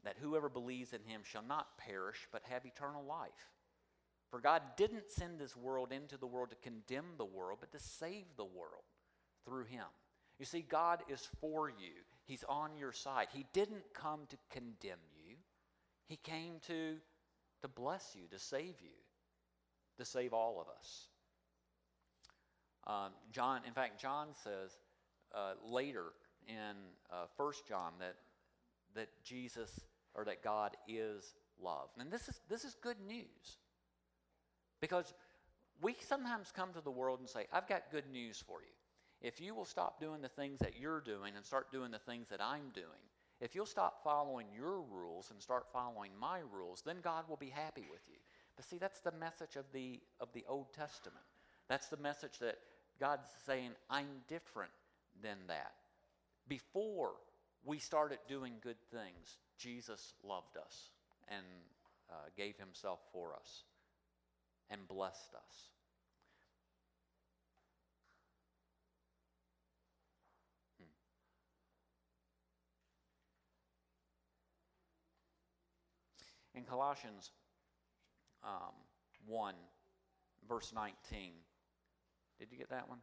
that 0.04 0.18
whoever 0.22 0.50
believes 0.50 0.94
in 0.94 1.02
him 1.04 1.22
shall 1.24 1.44
not 1.44 1.78
perish 1.78 2.28
but 2.32 2.44
have 2.50 2.66
eternal 2.66 3.04
life. 3.04 3.52
For 4.30 4.40
God 4.40 4.62
didn't 4.78 5.10
send 5.10 5.40
this 5.40 5.56
world 5.56 5.92
into 5.92 6.18
the 6.18 6.28
world 6.28 6.52
to 6.52 6.56
condemn 6.58 7.14
the 7.18 7.26
world, 7.26 7.60
but 7.60 7.72
to 7.72 7.80
save 7.80 8.26
the 8.38 8.46
world 8.46 8.84
through 9.46 9.66
him. 9.66 9.86
You 10.38 10.46
see, 10.46 10.62
God 10.62 11.04
is 11.10 11.28
for 11.42 11.70
you, 11.70 12.04
He's 12.26 12.44
on 12.48 12.78
your 12.78 12.94
side. 12.94 13.28
He 13.34 13.46
didn't 13.54 13.94
come 13.94 14.22
to 14.30 14.38
condemn 14.50 15.00
you, 15.16 15.36
He 16.08 16.16
came 16.16 16.56
to, 16.68 16.98
to 17.62 17.68
bless 17.68 18.16
you, 18.16 18.28
to 18.32 18.40
save 18.40 18.76
you, 18.82 18.98
to 19.98 20.06
save 20.06 20.34
all 20.34 20.62
of 20.62 20.68
us. 20.78 21.08
Um, 22.88 23.12
John, 23.32 23.62
in 23.68 23.74
fact, 23.74 24.00
John 24.02 24.30
says 24.44 24.78
uh, 25.36 25.54
later 25.68 26.06
in 26.48 26.76
uh, 27.12 27.26
1 27.36 27.54
John 27.68 27.94
that, 28.00 28.16
that 28.96 29.10
Jesus 29.24 29.82
or 30.16 30.26
that 30.26 30.44
God 30.44 30.76
is 30.88 31.36
love. 31.62 31.90
And 32.00 32.12
this 32.12 32.28
is, 32.30 32.40
this 32.50 32.64
is 32.64 32.76
good 32.82 32.98
news 33.06 33.58
because 34.82 35.14
we 35.82 35.96
sometimes 36.08 36.52
come 36.56 36.74
to 36.74 36.82
the 36.82 36.92
world 36.92 37.20
and 37.20 37.30
say, 37.30 37.48
I've 37.54 37.68
got 37.68 37.92
good 37.92 38.10
news 38.12 38.44
for 38.46 38.62
you. 38.62 38.74
If 39.22 39.42
you 39.42 39.54
will 39.54 39.66
stop 39.66 40.00
doing 40.00 40.22
the 40.22 40.30
things 40.30 40.60
that 40.60 40.80
you're 40.80 41.02
doing 41.02 41.34
and 41.36 41.46
start 41.46 41.72
doing 41.72 41.92
the 41.92 42.00
things 42.00 42.28
that 42.30 42.42
I'm 42.42 42.70
doing, 42.74 43.04
if 43.42 43.56
you'll 43.56 43.66
stop 43.66 44.04
following 44.04 44.48
your 44.54 44.82
rules 44.82 45.32
and 45.32 45.42
start 45.42 45.68
following 45.72 46.12
my 46.20 46.40
rules, 46.52 46.82
then 46.86 46.98
God 47.02 47.26
will 47.28 47.38
be 47.38 47.50
happy 47.50 47.86
with 47.90 48.02
you. 48.10 48.18
But 48.56 48.66
see, 48.66 48.78
that's 48.78 49.00
the 49.00 49.14
message 49.14 49.56
of 49.56 49.66
the, 49.74 50.02
of 50.20 50.32
the 50.34 50.44
Old 50.48 50.74
Testament. 50.74 51.24
That's 51.70 51.88
the 51.88 51.98
message 51.98 52.40
that 52.40 52.58
God's 53.00 53.30
saying, 53.46 53.72
I'm 53.90 54.08
different 54.28 54.72
than 55.22 55.38
that. 55.48 55.72
Before 56.48 57.12
we 57.64 57.80
started 57.80 58.20
doing 58.28 58.54
good 58.62 58.82
things, 58.92 59.38
Jesus 59.58 60.14
loved 60.24 60.58
us 60.58 60.90
and 61.30 61.46
uh, 62.10 62.14
gave 62.36 62.58
himself 62.58 63.00
for 63.14 63.34
us 63.34 63.64
and 64.70 64.88
blessed 64.88 65.34
us. 65.36 65.70
Hmm. 70.80 70.86
In 76.60 76.66
Colossians 76.66 77.32
um, 78.44 78.74
1, 79.28 79.56
verse 80.48 80.72
19, 80.74 81.32
did 82.40 82.52
you 82.52 82.58
get 82.58 82.70
that 82.70 82.88
one? 82.88 83.00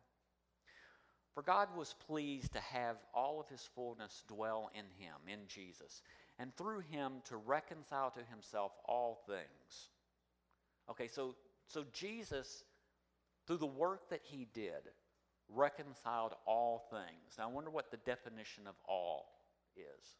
For 1.37 1.43
God 1.43 1.69
was 1.77 1.95
pleased 2.07 2.55
to 2.55 2.61
have 2.61 2.97
all 3.13 3.41
of 3.41 3.49
his 3.49 3.69
fullness 3.75 4.25
dwell 4.27 4.71
in 4.75 4.87
him, 4.99 5.17
in 5.29 5.41
Jesus, 5.49 6.01
and 6.39 6.57
through 6.57 6.81
him 6.81 7.21
to 7.27 7.37
reconcile 7.37 8.11
to 8.13 8.25
himself 8.31 8.73
all 8.87 9.21
things. 9.27 9.91
Okay, 10.91 11.09
so, 11.09 11.35
so 11.69 11.85
Jesus, 11.93 12.65
through 13.47 13.59
the 13.59 13.67
work 13.67 14.11
that 14.11 14.21
he 14.23 14.47
did, 14.55 14.91
reconciled 15.49 16.35
all 16.47 16.87
things. 16.91 17.37
Now, 17.39 17.45
I 17.45 17.53
wonder 17.53 17.71
what 17.71 17.91
the 17.91 17.99
definition 17.99 18.67
of 18.67 18.75
all 18.89 19.27
is. 19.77 20.17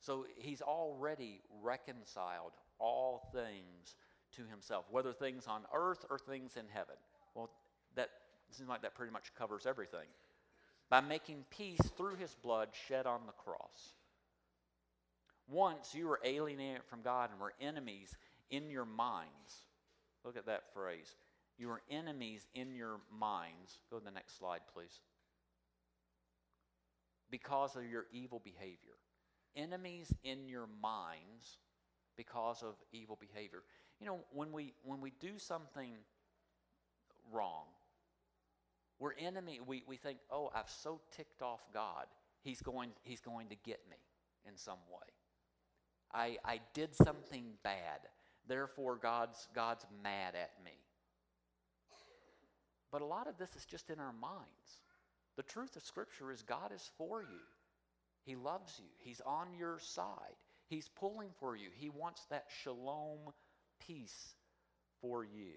So 0.00 0.26
he's 0.36 0.62
already 0.62 1.40
reconciled 1.62 2.52
all 2.78 3.28
things 3.32 3.96
to 4.36 4.42
himself, 4.50 4.84
whether 4.90 5.12
things 5.12 5.46
on 5.46 5.62
earth 5.74 6.04
or 6.10 6.18
things 6.18 6.56
in 6.56 6.66
heaven. 6.72 6.96
Well, 7.34 7.50
that 7.94 8.10
seems 8.50 8.68
like 8.68 8.82
that 8.82 8.94
pretty 8.94 9.12
much 9.12 9.34
covers 9.36 9.66
everything. 9.66 10.06
By 10.88 11.00
making 11.00 11.44
peace 11.50 11.80
through 11.96 12.16
his 12.16 12.34
blood 12.42 12.68
shed 12.86 13.06
on 13.06 13.22
the 13.26 13.32
cross. 13.32 13.94
Once 15.48 15.94
you 15.94 16.06
were 16.06 16.20
alienated 16.24 16.82
from 16.84 17.02
God 17.02 17.30
and 17.30 17.40
were 17.40 17.54
enemies 17.60 18.14
in 18.50 18.70
your 18.70 18.84
minds. 18.84 19.64
Look 20.26 20.36
at 20.36 20.46
that 20.46 20.64
phrase 20.74 21.14
You 21.56 21.70
are 21.70 21.80
enemies 21.90 22.46
in 22.54 22.74
your 22.74 22.98
minds. 23.16 23.78
Go 23.90 23.98
to 23.98 24.04
the 24.04 24.10
next 24.10 24.38
slide, 24.38 24.60
please. 24.74 25.00
Because 27.30 27.76
of 27.76 27.86
your 27.86 28.06
evil 28.12 28.42
behavior. 28.44 28.98
Enemies 29.56 30.12
in 30.22 30.48
your 30.48 30.68
minds 30.82 31.58
because 32.16 32.62
of 32.62 32.74
evil 32.92 33.18
behavior. 33.18 33.62
You 34.00 34.06
know, 34.06 34.18
when 34.32 34.52
we 34.52 34.74
when 34.84 35.00
we 35.00 35.12
do 35.20 35.38
something 35.38 35.92
wrong, 37.32 37.64
we're 38.98 39.14
enemy. 39.18 39.60
We, 39.64 39.82
we 39.86 39.96
think, 39.96 40.18
oh, 40.30 40.50
I've 40.54 40.70
so 40.70 41.00
ticked 41.14 41.42
off 41.42 41.60
God, 41.72 42.06
he's 42.42 42.62
going, 42.62 42.90
he's 43.02 43.20
going 43.20 43.48
to 43.48 43.56
get 43.56 43.80
me 43.90 43.96
in 44.46 44.56
some 44.56 44.78
way. 44.90 45.12
I, 46.12 46.38
I 46.44 46.60
did 46.72 46.94
something 46.94 47.44
bad, 47.62 48.00
therefore 48.48 48.96
God's, 48.96 49.48
God's 49.54 49.84
mad 50.02 50.34
at 50.34 50.52
me. 50.64 50.72
But 52.92 53.02
a 53.02 53.06
lot 53.06 53.26
of 53.26 53.38
this 53.38 53.54
is 53.56 53.64
just 53.64 53.90
in 53.90 53.98
our 53.98 54.12
minds. 54.12 54.82
The 55.36 55.42
truth 55.42 55.76
of 55.76 55.84
Scripture 55.84 56.32
is 56.32 56.42
God 56.42 56.72
is 56.74 56.90
for 56.96 57.22
you. 57.22 57.40
He 58.24 58.36
loves 58.36 58.74
you. 58.78 58.88
He's 58.98 59.20
on 59.26 59.48
your 59.58 59.78
side. 59.78 60.36
He's 60.68 60.88
pulling 60.88 61.30
for 61.38 61.56
you. 61.56 61.68
He 61.74 61.90
wants 61.90 62.26
that 62.30 62.46
shalom 62.62 63.18
peace 63.86 64.34
for 65.00 65.24
you. 65.24 65.52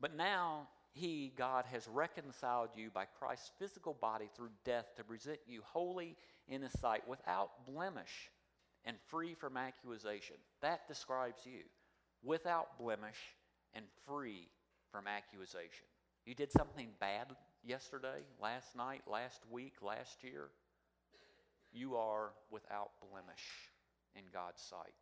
But 0.00 0.16
now 0.16 0.68
he, 0.92 1.32
God, 1.36 1.64
has 1.72 1.88
reconciled 1.88 2.70
you 2.76 2.90
by 2.90 3.06
Christ's 3.06 3.50
physical 3.58 3.94
body 3.94 4.28
through 4.36 4.50
death 4.64 4.94
to 4.96 5.04
present 5.04 5.38
you 5.46 5.62
holy 5.64 6.16
in 6.48 6.62
His 6.62 6.78
sight, 6.78 7.08
without 7.08 7.66
blemish 7.66 8.30
and 8.84 8.96
free 9.08 9.34
from 9.34 9.56
accusation. 9.56 10.36
That 10.60 10.86
describes 10.88 11.42
you. 11.44 11.62
Without 12.24 12.78
blemish 12.78 13.18
and 13.74 13.84
free 14.06 14.48
from 14.90 15.06
accusation. 15.06 15.86
You 16.24 16.34
did 16.34 16.52
something 16.52 16.88
bad 17.00 17.34
yesterday, 17.64 18.22
last 18.40 18.76
night, 18.76 19.02
last 19.06 19.42
week, 19.50 19.74
last 19.82 20.22
year. 20.22 20.48
You 21.72 21.96
are 21.96 22.30
without 22.50 22.90
blemish 23.10 23.70
in 24.14 24.22
God's 24.32 24.62
sight. 24.62 24.94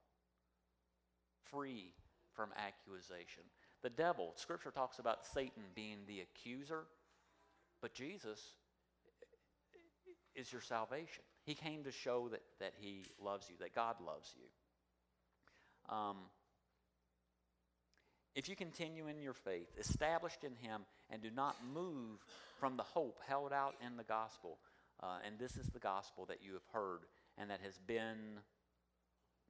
Free 1.50 1.92
from 2.32 2.50
accusation. 2.56 3.42
The 3.82 3.90
devil, 3.90 4.32
Scripture 4.36 4.70
talks 4.70 4.98
about 4.98 5.26
Satan 5.26 5.62
being 5.74 5.98
the 6.06 6.20
accuser, 6.20 6.84
but 7.82 7.92
Jesus 7.92 8.40
is 10.34 10.52
your 10.52 10.60
salvation. 10.60 11.24
He 11.50 11.56
came 11.56 11.82
to 11.82 11.90
show 11.90 12.28
that, 12.28 12.42
that 12.60 12.74
He 12.78 13.02
loves 13.20 13.50
you, 13.50 13.56
that 13.58 13.74
God 13.74 13.96
loves 14.06 14.32
you. 14.36 15.92
Um, 15.92 16.16
if 18.36 18.48
you 18.48 18.54
continue 18.54 19.08
in 19.08 19.20
your 19.20 19.32
faith, 19.34 19.66
established 19.76 20.44
in 20.44 20.54
Him, 20.54 20.82
and 21.10 21.20
do 21.20 21.30
not 21.34 21.56
move 21.74 22.24
from 22.60 22.76
the 22.76 22.84
hope 22.84 23.18
held 23.26 23.52
out 23.52 23.74
in 23.84 23.96
the 23.96 24.04
gospel, 24.04 24.58
uh, 25.02 25.18
and 25.26 25.40
this 25.40 25.56
is 25.56 25.66
the 25.70 25.80
gospel 25.80 26.24
that 26.26 26.38
you 26.40 26.52
have 26.52 26.66
heard 26.72 27.00
and 27.36 27.50
that 27.50 27.58
has 27.64 27.76
been, 27.84 28.38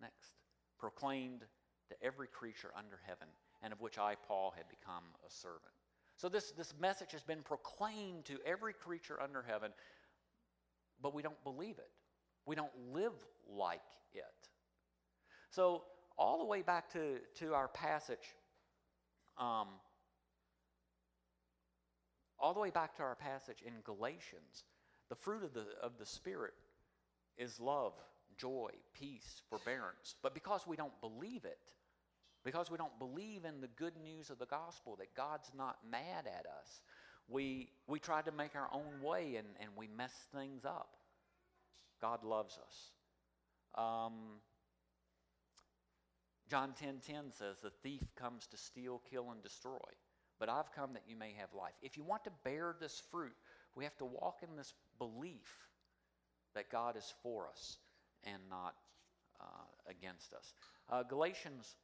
next, 0.00 0.32
proclaimed 0.78 1.42
to 1.90 1.94
every 2.02 2.28
creature 2.28 2.70
under 2.78 2.98
heaven 3.06 3.28
and 3.62 3.74
of 3.74 3.80
which 3.82 3.98
I, 3.98 4.14
Paul, 4.26 4.54
had 4.56 4.64
become 4.70 5.04
a 5.26 5.30
servant. 5.30 5.60
So 6.16 6.30
this, 6.30 6.50
this 6.52 6.72
message 6.80 7.12
has 7.12 7.22
been 7.22 7.42
proclaimed 7.42 8.24
to 8.26 8.38
every 8.46 8.72
creature 8.72 9.20
under 9.20 9.42
heaven, 9.42 9.72
but 11.02 11.14
we 11.14 11.22
don't 11.22 11.42
believe 11.44 11.78
it. 11.78 11.90
We 12.46 12.56
don't 12.56 12.72
live 12.92 13.12
like 13.48 13.80
it. 14.14 14.24
So, 15.50 15.84
all 16.18 16.38
the 16.38 16.44
way 16.44 16.62
back 16.62 16.90
to, 16.92 17.18
to 17.36 17.54
our 17.54 17.68
passage, 17.68 18.34
um, 19.38 19.68
all 22.38 22.54
the 22.54 22.60
way 22.60 22.70
back 22.70 22.94
to 22.96 23.02
our 23.02 23.14
passage 23.14 23.62
in 23.64 23.72
Galatians, 23.84 24.64
the 25.08 25.14
fruit 25.14 25.42
of 25.42 25.54
the, 25.54 25.66
of 25.82 25.98
the 25.98 26.06
Spirit 26.06 26.54
is 27.36 27.58
love, 27.58 27.94
joy, 28.36 28.70
peace, 28.92 29.42
forbearance. 29.48 30.14
But 30.22 30.34
because 30.34 30.66
we 30.66 30.76
don't 30.76 30.98
believe 31.00 31.44
it, 31.44 31.58
because 32.44 32.70
we 32.70 32.78
don't 32.78 32.98
believe 32.98 33.44
in 33.44 33.60
the 33.60 33.68
good 33.68 33.94
news 34.02 34.30
of 34.30 34.38
the 34.38 34.46
gospel 34.46 34.96
that 34.96 35.14
God's 35.14 35.50
not 35.56 35.78
mad 35.90 36.26
at 36.26 36.46
us. 36.46 36.80
We, 37.30 37.70
we 37.86 37.98
try 38.00 38.22
to 38.22 38.32
make 38.32 38.56
our 38.56 38.68
own 38.72 39.02
way 39.02 39.36
and, 39.36 39.46
and 39.60 39.70
we 39.76 39.88
mess 39.96 40.12
things 40.34 40.64
up. 40.64 40.96
God 42.00 42.24
loves 42.24 42.58
us. 42.58 42.90
Um, 43.76 44.40
John 46.48 46.72
10:10 46.74 47.00
10, 47.00 47.00
10 47.00 47.32
says, 47.32 47.60
"The 47.60 47.70
thief 47.70 48.02
comes 48.16 48.46
to 48.48 48.56
steal, 48.56 49.00
kill, 49.10 49.30
and 49.30 49.42
destroy, 49.42 49.78
but 50.40 50.48
I've 50.48 50.72
come 50.72 50.94
that 50.94 51.04
you 51.06 51.16
may 51.16 51.32
have 51.34 51.54
life." 51.54 51.74
If 51.82 51.96
you 51.96 52.02
want 52.02 52.24
to 52.24 52.32
bear 52.42 52.74
this 52.80 53.00
fruit, 53.10 53.36
we 53.76 53.84
have 53.84 53.96
to 53.98 54.04
walk 54.04 54.42
in 54.42 54.56
this 54.56 54.74
belief 54.98 55.68
that 56.54 56.70
God 56.70 56.96
is 56.96 57.14
for 57.22 57.48
us 57.48 57.78
and 58.24 58.42
not 58.50 58.74
uh, 59.40 59.44
against 59.86 60.34
us. 60.34 60.52
Uh, 60.88 61.04
Galatians 61.04 61.76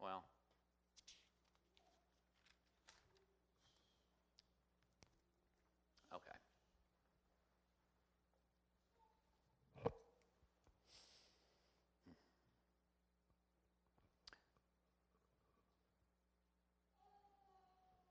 well, 0.00 0.24
okay. 6.14 6.38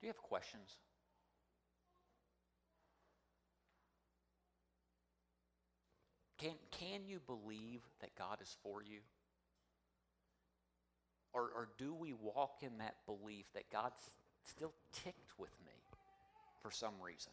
Do 0.04 0.08
you 0.08 0.12
have 0.12 0.22
questions? 0.22 0.68
Can, 6.40 6.52
can 6.72 7.06
you 7.08 7.22
believe 7.26 7.80
that 8.02 8.14
God 8.18 8.40
is 8.42 8.54
for 8.64 8.84
you? 8.84 9.00
Or, 11.32 11.44
or 11.44 11.70
do 11.78 11.94
we 11.94 12.12
walk 12.12 12.58
in 12.64 12.80
that 12.80 12.96
belief 13.06 13.46
that 13.54 13.72
God's 13.72 14.12
still 14.44 14.74
ticked 15.06 15.40
with 15.40 15.56
me 15.66 15.72
for 16.62 16.70
some 16.70 16.96
reason? 17.02 17.32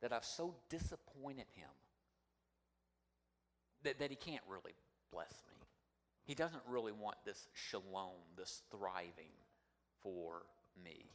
That 0.00 0.14
I've 0.14 0.24
so 0.24 0.54
disappointed 0.70 1.48
him 1.54 1.68
that, 3.82 3.98
that 3.98 4.08
he 4.08 4.16
can't 4.16 4.44
really 4.48 4.72
bless 5.12 5.34
me. 5.46 5.66
He 6.24 6.34
doesn't 6.34 6.62
really 6.66 6.92
want 6.92 7.18
this 7.26 7.46
shalom, 7.52 8.16
this 8.38 8.62
thriving 8.70 9.36
for 10.02 10.46
me. 10.82 11.10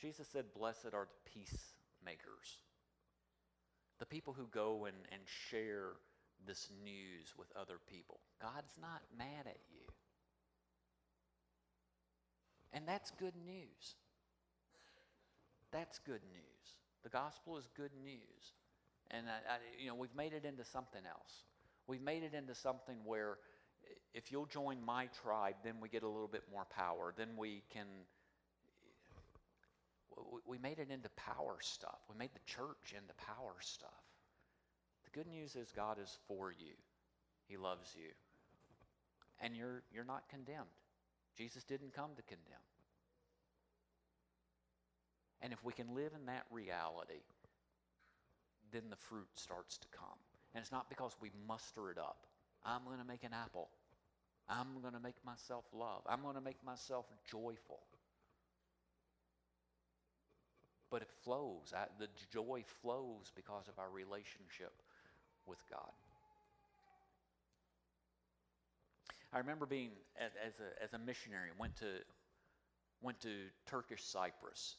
Jesus 0.00 0.26
said, 0.28 0.44
Blessed 0.54 0.92
are 0.92 1.06
the 1.06 1.30
peacemakers 1.30 2.58
the 3.98 4.06
people 4.06 4.32
who 4.32 4.46
go 4.52 4.86
and, 4.86 4.96
and 5.12 5.22
share 5.50 5.92
this 6.46 6.68
news 6.84 7.32
with 7.38 7.48
other 7.56 7.76
people. 7.88 8.20
God's 8.40 8.74
not 8.80 9.02
mad 9.16 9.46
at 9.46 9.58
you. 9.70 9.86
And 12.72 12.86
that's 12.86 13.12
good 13.12 13.34
news. 13.46 13.94
That's 15.70 15.98
good 16.00 16.22
news. 16.32 16.76
The 17.02 17.08
gospel 17.08 17.56
is 17.56 17.68
good 17.76 17.92
news. 18.02 18.52
And, 19.10 19.26
I, 19.26 19.54
I, 19.54 19.56
you 19.78 19.88
know, 19.88 19.94
we've 19.94 20.14
made 20.16 20.32
it 20.32 20.44
into 20.44 20.64
something 20.64 21.02
else. 21.08 21.44
We've 21.86 22.02
made 22.02 22.24
it 22.24 22.34
into 22.34 22.54
something 22.54 22.96
where 23.04 23.38
if 24.12 24.32
you'll 24.32 24.46
join 24.46 24.84
my 24.84 25.08
tribe, 25.22 25.54
then 25.62 25.74
we 25.80 25.88
get 25.88 26.02
a 26.02 26.08
little 26.08 26.28
bit 26.28 26.42
more 26.50 26.64
power. 26.64 27.14
Then 27.16 27.30
we 27.36 27.62
can 27.70 27.86
we 30.46 30.58
made 30.58 30.78
it 30.78 30.90
into 30.90 31.08
power 31.10 31.56
stuff. 31.60 31.98
We 32.10 32.16
made 32.18 32.30
the 32.34 32.44
church 32.46 32.94
into 32.96 33.14
power 33.14 33.54
stuff. 33.60 33.90
The 35.04 35.10
good 35.10 35.26
news 35.26 35.56
is 35.56 35.72
God 35.74 35.98
is 36.02 36.18
for 36.28 36.52
you. 36.52 36.74
He 37.46 37.56
loves 37.56 37.94
you. 37.96 38.10
And 39.40 39.56
you're, 39.56 39.82
you're 39.92 40.04
not 40.04 40.28
condemned. 40.28 40.68
Jesus 41.36 41.64
didn't 41.64 41.92
come 41.92 42.10
to 42.16 42.22
condemn. 42.22 42.64
And 45.42 45.52
if 45.52 45.62
we 45.64 45.72
can 45.72 45.94
live 45.94 46.12
in 46.18 46.26
that 46.26 46.44
reality, 46.50 47.20
then 48.72 48.84
the 48.88 48.96
fruit 48.96 49.28
starts 49.34 49.78
to 49.78 49.88
come. 49.88 50.18
And 50.54 50.62
it's 50.62 50.72
not 50.72 50.88
because 50.88 51.16
we 51.20 51.30
muster 51.46 51.90
it 51.90 51.98
up. 51.98 52.26
I'm 52.64 52.84
going 52.86 52.98
to 52.98 53.04
make 53.04 53.24
an 53.24 53.32
apple. 53.34 53.68
I'm 54.48 54.80
going 54.80 54.94
to 54.94 55.00
make 55.00 55.16
myself 55.24 55.64
love. 55.72 56.02
I'm 56.08 56.22
going 56.22 56.36
to 56.36 56.40
make 56.40 56.62
myself 56.64 57.06
joyful 57.30 57.80
but 60.94 61.02
it 61.02 61.10
flows. 61.24 61.74
I, 61.76 61.86
the 61.98 62.06
joy 62.32 62.62
flows 62.80 63.32
because 63.34 63.66
of 63.66 63.80
our 63.80 63.90
relationship 63.90 64.70
with 65.44 65.58
God. 65.68 65.90
I 69.32 69.38
remember 69.38 69.66
being 69.66 69.90
as 70.16 70.30
a, 70.60 70.84
as 70.84 70.92
a 70.92 70.98
missionary, 71.04 71.48
went 71.58 71.74
to, 71.78 71.86
went 73.02 73.18
to 73.22 73.28
Turkish 73.66 74.04
Cyprus, 74.04 74.76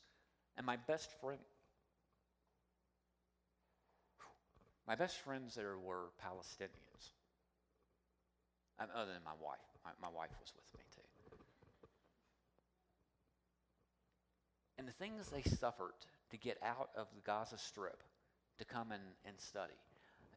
and 0.55 0.65
my 0.65 0.77
best 0.77 1.09
friend, 1.19 1.41
my 4.87 4.95
best 4.95 5.17
friends 5.17 5.53
there 5.53 5.77
were 5.77 6.11
Palestinians. 6.23 7.11
other 8.79 9.11
than 9.11 9.23
my 9.25 9.35
wife. 9.43 9.59
My, 9.83 9.91
my 10.01 10.15
wife 10.15 10.31
was 10.39 10.53
with 10.55 10.79
me 10.79 10.85
too. 10.95 11.01
And 14.77 14.87
the 14.87 14.93
things 14.93 15.29
they 15.29 15.41
suffered 15.41 15.93
to 16.31 16.37
get 16.37 16.57
out 16.63 16.89
of 16.95 17.07
the 17.15 17.21
Gaza 17.21 17.57
Strip 17.57 18.03
to 18.57 18.65
come 18.65 18.91
and, 18.91 19.03
and 19.25 19.39
study. 19.39 19.73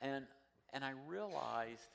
And, 0.01 0.25
and 0.73 0.85
I 0.85 0.93
realized 1.07 1.91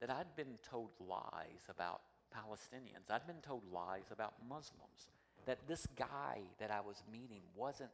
that 0.00 0.10
I'd 0.10 0.36
been 0.36 0.58
told 0.68 0.90
lies 1.00 1.64
about 1.70 2.00
Palestinians, 2.34 3.10
I'd 3.10 3.26
been 3.26 3.40
told 3.42 3.62
lies 3.72 4.10
about 4.10 4.34
Muslims, 4.48 5.08
that 5.46 5.58
this 5.68 5.86
guy 5.96 6.40
that 6.58 6.70
I 6.70 6.80
was 6.80 7.02
meeting 7.10 7.42
wasn't, 7.54 7.90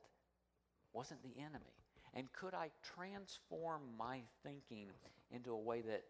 wasn't 0.93 1.23
the 1.23 1.41
enemy. 1.41 1.73
And 2.14 2.33
could 2.33 2.55
I 2.55 2.70
transform 2.95 3.83
my 3.97 4.20
thinking 4.43 4.89
into 5.31 5.53
a 5.53 5.59
way 5.59 5.83
that, 5.83 6.03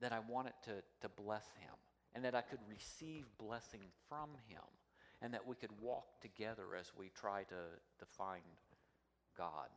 that 0.00 0.12
I 0.12 0.18
wanted 0.28 0.54
to, 0.64 0.72
to 1.02 1.08
bless 1.08 1.44
him 1.60 1.74
and 2.14 2.24
that 2.24 2.34
I 2.34 2.40
could 2.40 2.58
receive 2.68 3.24
blessing 3.38 3.80
from 4.08 4.30
him 4.48 4.62
and 5.24 5.32
that 5.32 5.48
we 5.48 5.56
could 5.56 5.72
walk 5.80 6.20
together 6.20 6.76
as 6.78 6.92
we 6.92 7.08
try 7.16 7.48
to, 7.48 7.64
to 7.96 8.04
find 8.04 8.44
God? 9.32 9.72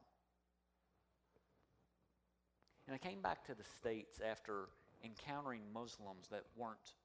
And 2.83 2.91
I 2.91 2.99
came 2.99 3.23
back 3.23 3.47
to 3.47 3.55
the 3.55 3.63
States 3.63 4.19
after 4.19 4.67
encountering 4.99 5.63
Muslims 5.71 6.27
that 6.35 6.43
weren't 6.59 6.99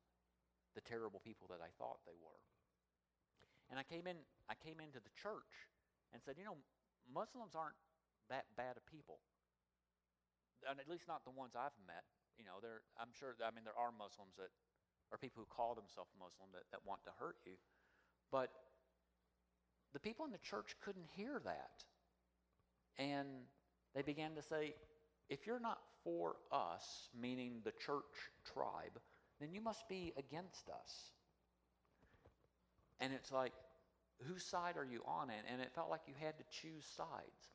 the 0.74 0.82
terrible 0.82 1.22
people 1.22 1.46
that 1.54 1.62
I 1.62 1.70
thought 1.78 2.02
they 2.02 2.18
were. 2.18 2.42
And 3.70 3.78
I 3.78 3.86
came 3.86 4.10
in 4.10 4.18
I 4.50 4.58
came 4.58 4.82
into 4.82 4.98
the 4.98 5.14
church 5.14 5.70
and 6.10 6.18
said, 6.18 6.34
you 6.34 6.44
know, 6.44 6.58
Muslims 7.06 7.54
aren't 7.54 7.78
that 8.26 8.50
bad 8.58 8.74
of 8.74 8.82
people. 8.90 9.22
And 10.66 10.82
at 10.82 10.90
least 10.90 11.06
not 11.06 11.22
the 11.22 11.34
ones 11.34 11.54
I've 11.54 11.74
met. 11.86 12.06
You 12.38 12.46
know, 12.46 12.58
there 12.58 12.82
I'm 12.98 13.14
sure 13.14 13.38
I 13.38 13.54
mean 13.54 13.62
there 13.62 13.78
are 13.78 13.94
Muslims 13.94 14.34
that 14.38 14.50
are 15.14 15.18
people 15.18 15.42
who 15.44 15.48
call 15.50 15.78
themselves 15.78 16.10
Muslim 16.18 16.50
that, 16.56 16.66
that 16.74 16.82
want 16.82 17.06
to 17.06 17.12
hurt 17.18 17.38
you. 17.46 17.58
But 18.32 18.50
the 19.92 20.00
people 20.00 20.24
in 20.24 20.32
the 20.32 20.38
church 20.38 20.74
couldn't 20.84 21.06
hear 21.14 21.40
that. 21.44 21.84
And 22.98 23.28
they 23.94 24.02
began 24.02 24.34
to 24.34 24.42
say, 24.42 24.74
if 25.28 25.46
you're 25.46 25.60
not 25.60 25.78
for 26.02 26.36
us, 26.50 27.08
meaning 27.18 27.60
the 27.64 27.72
church 27.72 28.02
tribe, 28.52 28.98
then 29.38 29.52
you 29.52 29.60
must 29.60 29.88
be 29.88 30.12
against 30.16 30.68
us. 30.68 31.12
And 33.00 33.12
it's 33.12 33.30
like, 33.30 33.52
whose 34.26 34.44
side 34.44 34.76
are 34.76 34.84
you 34.84 35.02
on? 35.06 35.28
And 35.30 35.60
it 35.60 35.72
felt 35.74 35.90
like 35.90 36.02
you 36.06 36.14
had 36.20 36.38
to 36.38 36.44
choose 36.50 36.84
sides. 36.96 37.50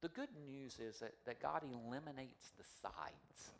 The 0.00 0.08
good 0.08 0.28
news 0.46 0.78
is 0.80 0.98
that, 0.98 1.12
that 1.26 1.40
God 1.40 1.62
eliminates 1.62 2.52
the 2.58 2.64
sides. 2.82 3.50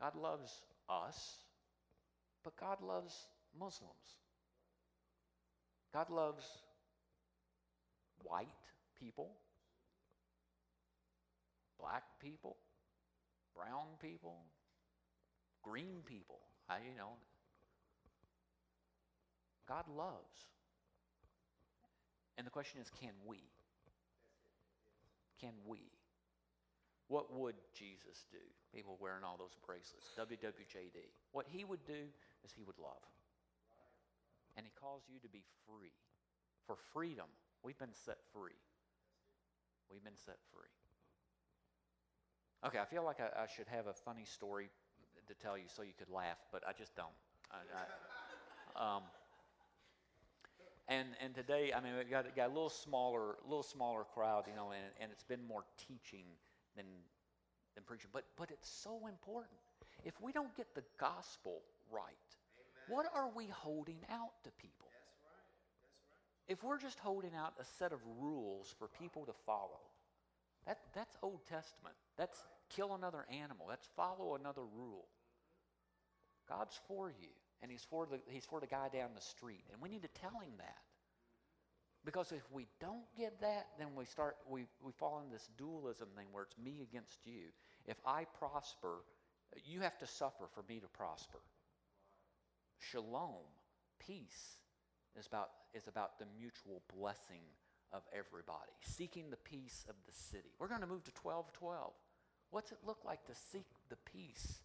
God 0.00 0.16
loves 0.16 0.50
us, 0.92 1.36
but 2.44 2.56
God 2.56 2.80
loves 2.80 3.26
Muslims. 3.58 4.20
God 5.92 6.10
loves 6.10 6.44
white 8.22 8.48
people, 8.98 9.30
black 11.78 12.02
people, 12.20 12.56
brown 13.54 13.86
people, 14.00 14.36
green 15.62 16.02
people. 16.04 16.38
I, 16.68 16.78
you 16.78 16.96
know, 16.96 17.12
God 19.68 19.84
loves. 19.94 20.48
And 22.38 22.46
the 22.46 22.50
question 22.50 22.80
is 22.80 22.88
can 22.90 23.12
we? 23.26 23.38
Can 25.40 25.52
we? 25.66 25.80
What 27.08 27.32
would 27.34 27.56
Jesus 27.74 28.24
do? 28.30 28.42
People 28.74 28.96
wearing 29.00 29.24
all 29.24 29.36
those 29.36 29.56
bracelets, 29.66 30.08
WWJD. 30.18 31.12
What 31.32 31.46
he 31.48 31.64
would 31.64 31.84
do 31.84 32.08
is 32.44 32.52
he 32.56 32.62
would 32.62 32.78
love. 32.78 33.02
And 34.56 34.66
he 34.66 34.72
calls 34.80 35.02
you 35.08 35.18
to 35.20 35.28
be 35.28 35.42
free. 35.66 35.92
For 36.66 36.76
freedom, 36.92 37.26
we've 37.62 37.78
been 37.78 37.94
set 38.04 38.18
free. 38.32 38.56
We've 39.90 40.04
been 40.04 40.18
set 40.24 40.38
free. 40.52 40.70
Okay, 42.64 42.78
I 42.78 42.84
feel 42.84 43.04
like 43.04 43.18
I, 43.20 43.42
I 43.42 43.46
should 43.46 43.66
have 43.68 43.88
a 43.88 43.92
funny 43.92 44.24
story 44.24 44.70
to 45.26 45.34
tell 45.34 45.58
you 45.58 45.64
so 45.66 45.82
you 45.82 45.94
could 45.98 46.10
laugh, 46.10 46.38
but 46.52 46.62
I 46.66 46.72
just 46.72 46.94
don't. 46.94 47.08
I, 47.50 47.58
I, 48.78 48.96
um, 48.96 49.02
and 50.88 51.08
and 51.22 51.34
today, 51.34 51.72
I 51.74 51.80
mean, 51.80 51.92
we 51.96 52.04
got, 52.04 52.34
got 52.34 52.46
a 52.46 52.54
little 52.54 52.70
smaller, 52.70 53.36
little 53.44 53.62
smaller 53.62 54.04
crowd, 54.14 54.44
you 54.46 54.54
know, 54.54 54.70
and, 54.70 54.84
and 55.00 55.12
it's 55.12 55.24
been 55.24 55.46
more 55.46 55.64
teaching 55.76 56.24
than 56.76 56.86
than 57.74 57.84
preaching. 57.84 58.10
But 58.12 58.24
but 58.36 58.50
it's 58.50 58.68
so 58.68 59.06
important. 59.06 59.58
If 60.04 60.20
we 60.20 60.32
don't 60.32 60.54
get 60.56 60.74
the 60.74 60.84
gospel 60.98 61.62
right, 61.90 62.04
Amen. 62.58 62.88
what 62.88 63.06
are 63.14 63.30
we 63.34 63.46
holding 63.46 63.98
out 64.10 64.32
to 64.44 64.50
people? 64.52 64.88
That's 64.90 65.16
right. 65.22 65.46
That's 65.82 66.00
right. 66.04 66.52
If 66.52 66.64
we're 66.64 66.78
just 66.78 66.98
holding 66.98 67.34
out 67.34 67.54
a 67.60 67.64
set 67.78 67.92
of 67.92 68.00
rules 68.18 68.74
for 68.78 68.88
people 68.88 69.26
to 69.26 69.32
follow, 69.46 69.80
that 70.66 70.78
that's 70.94 71.16
Old 71.22 71.46
Testament. 71.46 71.94
That's 72.16 72.38
kill 72.68 72.94
another 72.94 73.26
animal. 73.30 73.66
That's 73.68 73.88
follow 73.96 74.34
another 74.34 74.62
rule. 74.62 75.06
God's 76.48 76.78
for 76.88 77.10
you, 77.10 77.28
and 77.62 77.70
He's 77.70 77.84
for 77.88 78.06
the 78.06 78.20
He's 78.28 78.44
for 78.44 78.60
the 78.60 78.66
guy 78.66 78.88
down 78.92 79.10
the 79.14 79.20
street, 79.20 79.64
and 79.72 79.80
we 79.80 79.88
need 79.88 80.02
to 80.02 80.20
tell 80.20 80.38
him 80.40 80.52
that. 80.58 80.91
Because 82.04 82.32
if 82.32 82.42
we 82.50 82.66
don't 82.80 83.04
get 83.16 83.40
that, 83.40 83.68
then 83.78 83.88
we 83.94 84.04
start 84.04 84.36
we, 84.48 84.64
we 84.84 84.92
fall 84.92 85.20
into 85.20 85.32
this 85.32 85.48
dualism 85.56 86.08
thing 86.16 86.26
where 86.32 86.44
it's 86.44 86.58
me 86.58 86.80
against 86.82 87.20
you. 87.24 87.52
If 87.86 87.96
I 88.04 88.24
prosper, 88.38 89.04
you 89.64 89.80
have 89.80 89.98
to 89.98 90.06
suffer 90.06 90.44
for 90.52 90.64
me 90.68 90.80
to 90.80 90.88
prosper. 90.88 91.38
Shalom, 92.78 93.46
peace, 94.04 94.58
is 95.18 95.26
about, 95.26 95.50
is 95.74 95.86
about 95.86 96.18
the 96.18 96.26
mutual 96.36 96.82
blessing 96.96 97.42
of 97.92 98.02
everybody, 98.12 98.72
seeking 98.80 99.30
the 99.30 99.36
peace 99.36 99.84
of 99.88 99.94
the 100.06 100.12
city. 100.12 100.50
We're 100.58 100.68
going 100.68 100.80
to 100.80 100.86
move 100.86 101.04
to 101.04 101.12
1212. 101.22 101.92
What's 102.50 102.72
it 102.72 102.78
look 102.84 102.98
like 103.04 103.24
to 103.26 103.34
seek 103.34 103.66
the 103.88 103.96
peace, 103.96 104.60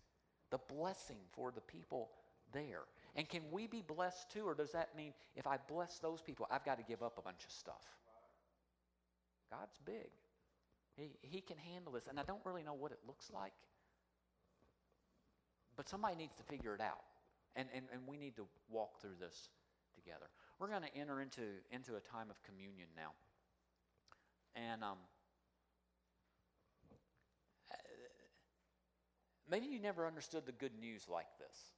the 0.50 0.60
blessing 0.74 1.20
for 1.32 1.52
the 1.52 1.62
people 1.62 2.10
there? 2.52 2.84
And 3.18 3.28
can 3.28 3.42
we 3.52 3.66
be 3.66 3.82
blessed 3.82 4.30
too, 4.32 4.44
or 4.46 4.54
does 4.54 4.72
that 4.74 4.96
mean 4.96 5.12
if 5.36 5.48
I 5.48 5.58
bless 5.68 5.98
those 5.98 6.22
people, 6.22 6.48
I've 6.52 6.64
got 6.64 6.78
to 6.78 6.84
give 6.84 7.02
up 7.02 7.18
a 7.18 7.22
bunch 7.22 7.44
of 7.44 7.52
stuff? 7.52 7.82
God's 9.50 9.80
big. 9.84 10.12
He, 10.96 11.10
he 11.22 11.42
can 11.42 11.58
handle 11.58 11.92
this. 11.92 12.06
And 12.08 12.20
I 12.20 12.24
don't 12.24 12.42
really 12.46 12.62
know 12.62 12.76
what 12.76 12.92
it 12.92 13.00
looks 13.08 13.32
like, 13.34 13.54
but 15.76 15.90
somebody 15.90 16.16
needs 16.16 16.36
to 16.36 16.44
figure 16.44 16.76
it 16.76 16.82
out. 16.82 17.02
And, 17.56 17.68
and, 17.74 17.86
and 17.92 18.02
we 18.08 18.18
need 18.18 18.36
to 18.36 18.46
walk 18.70 19.02
through 19.02 19.16
this 19.20 19.50
together. 19.96 20.28
We're 20.60 20.70
going 20.70 20.84
to 20.84 20.96
enter 20.96 21.20
into, 21.20 21.42
into 21.72 21.96
a 21.96 22.00
time 22.00 22.30
of 22.30 22.42
communion 22.44 22.88
now. 22.96 23.14
And 24.56 24.84
um, 24.84 24.98
maybe 29.50 29.66
you 29.66 29.80
never 29.80 30.06
understood 30.06 30.46
the 30.46 30.52
good 30.52 30.78
news 30.80 31.08
like 31.10 31.28
this 31.40 31.77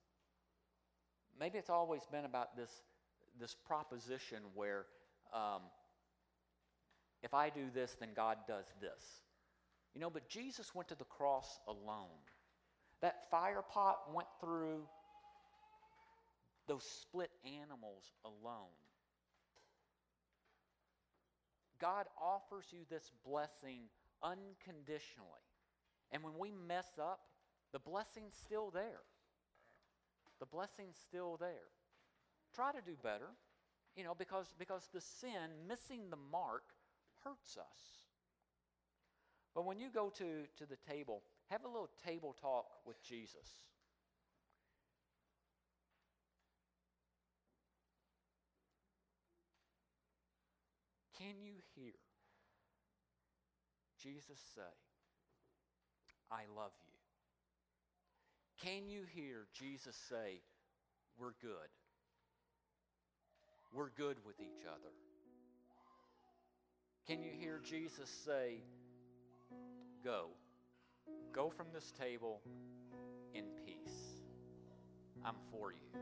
maybe 1.39 1.57
it's 1.57 1.69
always 1.69 2.01
been 2.11 2.25
about 2.25 2.55
this, 2.55 2.71
this 3.39 3.55
proposition 3.65 4.39
where 4.53 4.85
um, 5.33 5.61
if 7.23 7.33
I 7.33 7.49
do 7.49 7.65
this, 7.73 7.95
then 7.99 8.09
God 8.15 8.37
does 8.47 8.65
this. 8.81 9.03
You 9.93 10.01
know, 10.01 10.09
but 10.09 10.27
Jesus 10.29 10.73
went 10.75 10.89
to 10.89 10.95
the 10.95 11.05
cross 11.05 11.59
alone. 11.67 12.07
That 13.01 13.29
fire 13.31 13.61
pot 13.61 14.13
went 14.13 14.27
through 14.39 14.81
those 16.67 16.83
split 16.83 17.31
animals 17.45 18.11
alone. 18.25 18.75
God 21.79 22.05
offers 22.21 22.65
you 22.71 22.79
this 22.89 23.11
blessing 23.25 23.83
unconditionally. 24.21 25.47
And 26.11 26.23
when 26.23 26.37
we 26.37 26.51
mess 26.67 26.87
up, 27.01 27.21
the 27.71 27.79
blessing's 27.79 28.35
still 28.35 28.69
there 28.71 29.01
the 30.39 30.45
blessing's 30.45 30.97
still 30.97 31.37
there. 31.39 31.69
Try 32.55 32.71
to 32.71 32.81
do 32.85 32.95
better, 33.03 33.29
you 33.95 34.03
know, 34.03 34.15
because, 34.17 34.53
because 34.57 34.89
the 34.93 35.01
sin, 35.01 35.67
missing 35.67 36.09
the 36.09 36.17
mark, 36.31 36.63
hurts 37.23 37.57
us. 37.57 37.99
But 39.53 39.65
when 39.65 39.79
you 39.79 39.89
go 39.93 40.09
to, 40.17 40.45
to 40.57 40.65
the 40.65 40.77
table, 40.77 41.23
have 41.49 41.63
a 41.65 41.67
little 41.67 41.89
table 42.05 42.35
talk 42.39 42.65
with 42.85 43.01
Jesus. 43.03 43.49
Can 51.17 51.41
you 51.43 51.55
hear 51.75 51.91
Jesus 54.01 54.39
say, 54.55 54.61
I 56.31 56.43
love 56.55 56.71
you? 56.85 56.88
Can 58.63 58.89
you 58.89 59.03
hear 59.13 59.47
Jesus 59.53 59.95
say, 60.09 60.41
We're 61.17 61.33
good? 61.41 61.69
We're 63.73 63.89
good 63.91 64.17
with 64.25 64.39
each 64.41 64.65
other. 64.67 64.91
Can 67.07 67.23
you 67.23 67.31
hear 67.39 67.61
Jesus 67.63 68.09
say, 68.25 68.63
Go. 70.03 70.27
Go 71.31 71.49
from 71.49 71.67
this 71.73 71.93
table 71.97 72.41
in 73.33 73.45
peace. 73.65 74.19
I'm 75.23 75.35
for 75.51 75.71
you. 75.71 75.99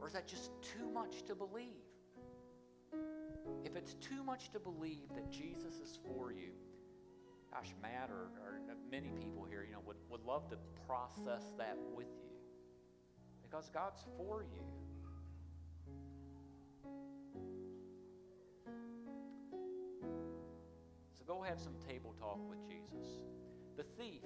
Or 0.00 0.06
is 0.06 0.12
that 0.12 0.28
just 0.28 0.50
too 0.62 0.88
much 0.92 1.24
to 1.26 1.34
believe? 1.34 1.68
If 3.64 3.74
it's 3.76 3.94
too 3.94 4.22
much 4.22 4.50
to 4.52 4.60
believe 4.60 5.08
that 5.14 5.30
Jesus 5.30 5.74
is 5.82 5.98
for 6.06 6.32
you, 6.32 6.52
gosh, 7.54 7.72
Matt 7.80 8.10
or, 8.10 8.30
or 8.42 8.60
many 8.90 9.12
people 9.12 9.46
here, 9.48 9.64
you 9.64 9.72
know, 9.72 9.80
would, 9.86 9.96
would 10.10 10.24
love 10.24 10.48
to 10.50 10.56
process 10.86 11.44
that 11.56 11.78
with 11.94 12.08
you. 12.20 12.30
Because 13.42 13.70
God's 13.72 14.02
for 14.16 14.42
you. 14.42 14.62
So 21.16 21.24
go 21.26 21.42
have 21.42 21.60
some 21.60 21.74
table 21.88 22.14
talk 22.18 22.40
with 22.48 22.58
Jesus. 22.68 23.20
The 23.76 23.84
thief 23.98 24.22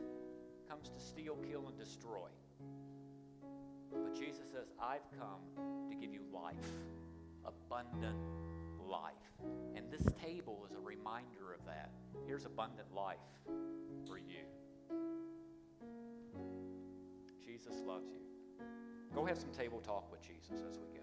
comes 0.69 0.89
to 0.89 1.01
steal, 1.01 1.37
kill, 1.51 1.69
and 1.69 1.79
destroy. 1.79 2.29
But 3.93 4.15
Jesus 4.15 4.47
says, 4.53 4.69
I've 4.81 5.07
come 5.19 5.89
to 5.91 5.97
give 5.97 6.13
you 6.13 6.21
life, 6.33 6.55
abundant 7.45 8.25
life. 8.79 9.28
And 9.77 9.91
this 9.91 10.07
table 10.23 10.67
is 10.69 10.75
a 10.77 10.81
reminder 10.81 11.55
of 11.59 11.65
that. 11.67 11.91
Here's 12.27 12.45
abundant 12.45 12.93
life 12.95 13.19
for 14.07 14.19
you. 14.19 14.45
Jesus 17.45 17.83
loves 17.87 18.09
you. 18.11 18.21
Go 19.15 19.25
have 19.25 19.39
some 19.39 19.51
table 19.51 19.81
talk 19.81 20.11
with 20.11 20.21
Jesus 20.23 20.63
as 20.69 20.79
we 20.79 20.87
go. 20.87 20.99